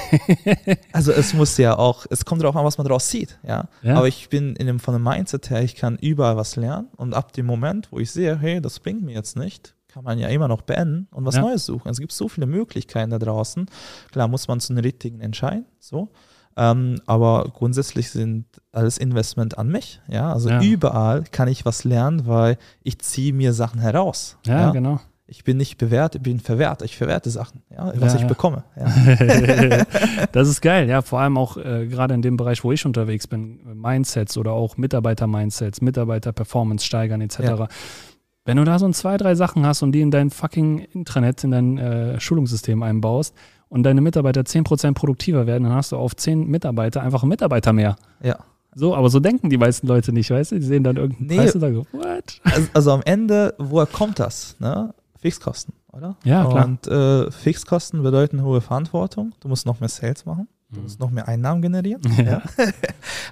[0.91, 3.38] also es muss ja auch, es kommt darauf an, was man daraus sieht.
[3.47, 3.67] Ja?
[3.84, 3.95] ja?
[3.95, 7.13] Aber ich bin in dem, von dem Mindset her, ich kann überall was lernen und
[7.13, 10.27] ab dem Moment, wo ich sehe, hey, das bringt mir jetzt nicht, kann man ja
[10.27, 11.41] immer noch beenden und was ja.
[11.41, 11.89] Neues suchen.
[11.89, 13.65] Es gibt so viele Möglichkeiten da draußen.
[14.11, 16.09] Klar muss man zu den richtigen entscheiden, so.
[16.55, 19.99] Ähm, aber grundsätzlich sind alles Investment an mich.
[20.07, 20.61] Ja, also ja.
[20.61, 24.37] überall kann ich was lernen, weil ich ziehe mir Sachen heraus.
[24.45, 24.99] Ja, ja, genau.
[25.25, 26.83] Ich bin nicht bewährt, ich bin verwehrt.
[26.83, 28.65] Ich verwerte Sachen, ja, was ich bekomme.
[30.31, 31.01] das ist geil, ja.
[31.01, 34.77] Vor allem auch äh, gerade in dem Bereich, wo ich unterwegs bin, Mindsets oder auch
[34.77, 37.67] Mitarbeiter-Mindsets, Mitarbeiter-Performance steigern etc.
[38.47, 41.43] Wenn du da so ein zwei, drei Sachen hast und die in dein fucking Intranet,
[41.43, 43.35] in dein äh, Schulungssystem einbaust,
[43.69, 47.73] und deine Mitarbeiter 10% produktiver werden, dann hast du auf 10 Mitarbeiter einfach einen Mitarbeiter
[47.73, 47.97] mehr.
[48.23, 48.37] Ja.
[48.73, 50.59] So, aber so denken die meisten Leute nicht, weißt du?
[50.59, 52.41] Die sehen dann irgendeinen nee, Preis und sagen, what?
[52.43, 54.55] Also, also, am Ende, woher kommt das?
[54.59, 54.93] Ne?
[55.19, 56.15] Fixkosten, oder?
[56.23, 56.65] Ja, klar.
[56.65, 59.33] Und äh, Fixkosten bedeuten hohe Verantwortung.
[59.41, 60.47] Du musst noch mehr Sales machen.
[60.70, 62.01] Du musst noch mehr Einnahmen generieren.
[62.18, 62.41] Ja.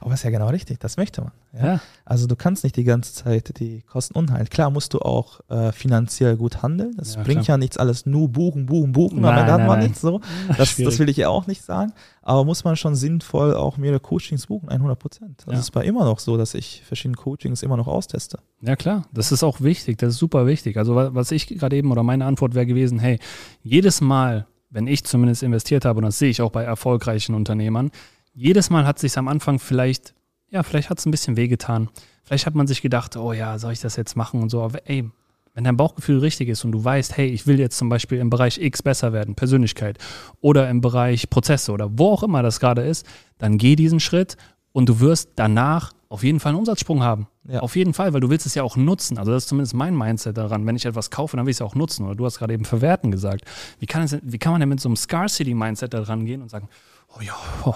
[0.01, 1.31] Aber ist ja genau richtig, das möchte man.
[1.53, 1.65] Ja?
[1.65, 1.81] ja?
[2.05, 4.49] Also du kannst nicht die ganze Zeit die Kosten unhalten.
[4.49, 6.93] Klar musst du auch äh, finanziell gut handeln.
[6.97, 7.55] Das bringt klar.
[7.55, 9.21] ja nichts alles nur buchen, buchen, buchen.
[9.21, 10.21] Nein, Am hat man nichts so.
[10.57, 11.91] Das, das, will ich ja auch nicht sagen.
[12.21, 15.43] Aber muss man schon sinnvoll auch mehrere Coachings buchen, 100 Prozent.
[15.45, 18.39] Das ist bei immer noch so, dass ich verschiedene Coachings immer noch austeste.
[18.61, 19.97] Ja klar, das ist auch wichtig.
[19.97, 20.77] Das ist super wichtig.
[20.77, 23.19] Also was ich gerade eben oder meine Antwort wäre gewesen, hey,
[23.63, 27.91] jedes Mal, wenn ich zumindest investiert habe, und das sehe ich auch bei erfolgreichen Unternehmern,
[28.33, 30.13] jedes Mal hat es sich am Anfang vielleicht,
[30.49, 31.89] ja, vielleicht hat es ein bisschen wehgetan.
[32.23, 34.61] Vielleicht hat man sich gedacht, oh ja, soll ich das jetzt machen und so.
[34.61, 35.09] Aber ey,
[35.53, 38.29] wenn dein Bauchgefühl richtig ist und du weißt, hey, ich will jetzt zum Beispiel im
[38.29, 39.97] Bereich X besser werden, Persönlichkeit,
[40.41, 43.05] oder im Bereich Prozesse oder wo auch immer das gerade ist,
[43.37, 44.35] dann geh diesen Schritt
[44.73, 47.27] und du wirst danach auf jeden Fall einen Umsatzsprung haben.
[47.43, 47.59] Ja.
[47.59, 49.17] Auf jeden Fall, weil du willst es ja auch nutzen.
[49.17, 50.65] Also das ist zumindest mein Mindset daran.
[50.65, 52.05] Wenn ich etwas kaufe, dann will ich es ja auch nutzen.
[52.05, 53.43] Oder du hast gerade eben verwerten gesagt.
[53.79, 56.49] Wie kann, es, wie kann man denn mit so einem Scarcity-Mindset da dran gehen und
[56.49, 56.69] sagen,
[57.09, 57.33] oh ja,
[57.65, 57.75] oh,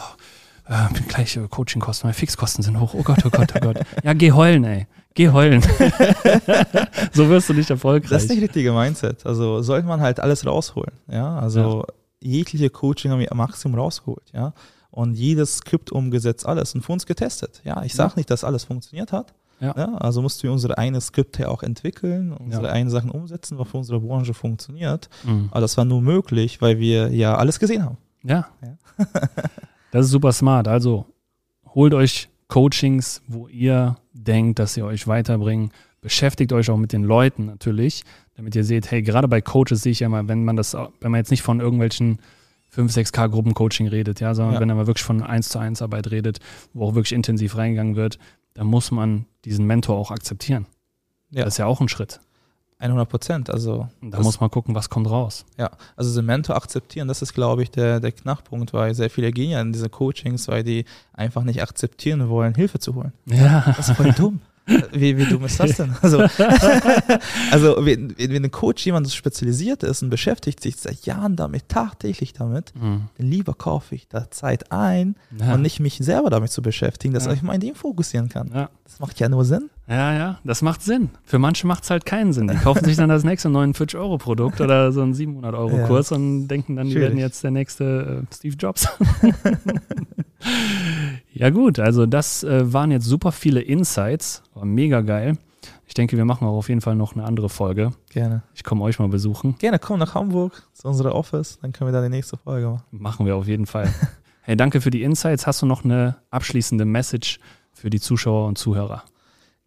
[0.69, 2.93] äh, gleich äh, Coachingkosten, meine Fixkosten sind hoch.
[2.93, 3.79] Oh Gott, oh Gott, oh Gott.
[4.03, 4.87] Ja, geh heulen, ey.
[5.15, 5.61] Geh heulen.
[7.11, 8.09] so wirst du nicht erfolgreich.
[8.09, 9.25] Das ist nicht richtige Mindset.
[9.25, 10.93] Also sollte man halt alles rausholen.
[11.11, 11.85] Ja, also
[12.21, 12.29] ja.
[12.31, 14.31] jegliche Coaching haben wir am Maximum rausgeholt.
[14.31, 14.53] Ja,
[14.91, 17.61] und jedes Skript umgesetzt, alles und für uns getestet.
[17.63, 18.17] Ja, ich sage ja.
[18.17, 19.33] nicht, dass alles funktioniert hat.
[19.59, 19.73] Ja.
[19.77, 19.93] ja.
[19.95, 22.73] also mussten wir unsere eigene Skripte auch entwickeln, unsere ja.
[22.73, 25.09] eigenen Sachen umsetzen, was für unsere Branche funktioniert.
[25.23, 25.49] Mhm.
[25.51, 27.97] Aber das war nur möglich, weil wir ja alles gesehen haben.
[28.23, 28.47] Ja.
[28.61, 28.77] ja.
[29.91, 30.67] das ist super smart.
[30.67, 31.05] Also
[31.75, 35.71] holt euch Coachings, wo ihr denkt, dass sie euch weiterbringen.
[36.01, 38.03] Beschäftigt euch auch mit den Leuten natürlich,
[38.35, 41.11] damit ihr seht, hey, gerade bei Coaches sehe ich ja mal, wenn man das, wenn
[41.11, 42.19] man jetzt nicht von irgendwelchen
[42.79, 44.61] 5, 6K Gruppencoaching redet, ja, sondern ja.
[44.61, 46.39] wenn er mal wirklich von 1 zu 1 Arbeit redet,
[46.73, 48.19] wo auch wirklich intensiv reingegangen wird,
[48.53, 50.65] dann muss man diesen Mentor auch akzeptieren.
[51.29, 51.43] Ja.
[51.43, 52.21] Das ist ja auch ein Schritt.
[52.77, 53.49] 100 Prozent.
[53.49, 55.45] Also da muss man gucken, was kommt raus.
[55.57, 59.33] Ja, also den Mentor akzeptieren, das ist, glaube ich, der, der Knackpunkt, weil sehr viele
[59.33, 63.11] gehen ja in diese Coachings, weil die einfach nicht akzeptieren wollen, Hilfe zu holen.
[63.25, 63.73] Ja.
[63.75, 64.39] Das ist voll dumm.
[64.91, 65.95] Wie, wie dumm ist das denn?
[66.01, 66.19] Also,
[67.51, 71.69] also wenn, wenn ein Coach jemand so spezialisiert ist und beschäftigt sich seit Jahren damit,
[71.69, 73.09] tagtäglich damit, mhm.
[73.17, 75.53] dann lieber kaufe ich da Zeit ein ja.
[75.53, 77.33] und nicht mich selber damit zu beschäftigen, dass ja.
[77.33, 78.51] ich mal in dem fokussieren kann.
[78.53, 78.69] Ja.
[78.83, 79.69] Das macht ja nur Sinn.
[79.89, 81.09] Ja, ja, das macht Sinn.
[81.23, 82.47] Für manche macht es halt keinen Sinn.
[82.47, 86.91] Die kaufen sich dann das nächste 49-Euro-Produkt oder so ein 700-Euro-Kurs und denken dann, die
[86.91, 87.09] Schwierig.
[87.09, 88.87] werden jetzt der nächste äh, Steve Jobs.
[91.33, 94.43] ja gut, also das äh, waren jetzt super viele Insights.
[94.53, 95.37] War mega geil.
[95.87, 97.89] Ich denke, wir machen auch auf jeden Fall noch eine andere Folge.
[98.11, 98.43] Gerne.
[98.53, 99.55] Ich komme euch mal besuchen.
[99.57, 102.83] Gerne, komm nach Hamburg zu unserer Office, dann können wir da die nächste Folge machen.
[102.91, 103.91] Machen wir auf jeden Fall.
[104.41, 105.47] hey, danke für die Insights.
[105.47, 107.39] Hast du noch eine abschließende Message
[107.73, 109.03] für die Zuschauer und Zuhörer?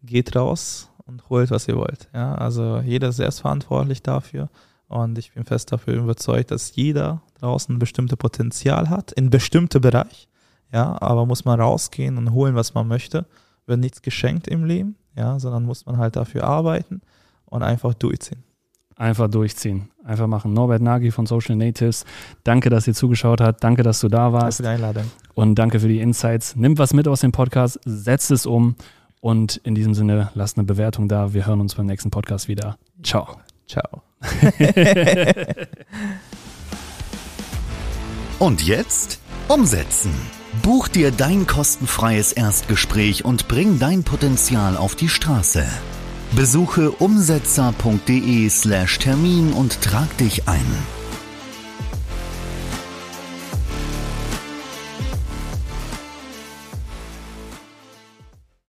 [0.03, 2.09] Geht raus und holt, was ihr wollt.
[2.13, 4.49] Ja, also jeder ist selbstverantwortlich dafür.
[4.87, 9.79] Und ich bin fest dafür überzeugt, dass jeder draußen ein bestimmtes Potenzial hat, in bestimmte
[9.79, 10.27] Bereich.
[10.71, 13.25] Ja, aber muss man rausgehen und holen, was man möchte.
[13.65, 17.01] Wird nichts geschenkt im Leben, ja, sondern muss man halt dafür arbeiten
[17.45, 18.43] und einfach durchziehen.
[18.95, 19.89] Einfach durchziehen.
[20.03, 20.53] Einfach machen.
[20.53, 22.05] Norbert Nagy von Social Natives.
[22.43, 23.63] Danke, dass ihr zugeschaut habt.
[23.63, 24.59] Danke, dass du da warst.
[24.59, 25.11] Danke für die Einladung.
[25.33, 26.55] Und danke für die Insights.
[26.55, 28.75] Nimm was mit aus dem Podcast, setzt es um.
[29.23, 31.33] Und in diesem Sinne, lasst eine Bewertung da.
[31.33, 32.77] Wir hören uns beim nächsten Podcast wieder.
[33.03, 33.37] Ciao.
[33.69, 34.01] Ciao.
[38.39, 40.11] Und jetzt umsetzen.
[40.61, 45.65] Buch dir dein kostenfreies Erstgespräch und bring dein Potenzial auf die Straße.
[46.35, 50.65] Besuche umsetzer.de/termin und trag dich ein.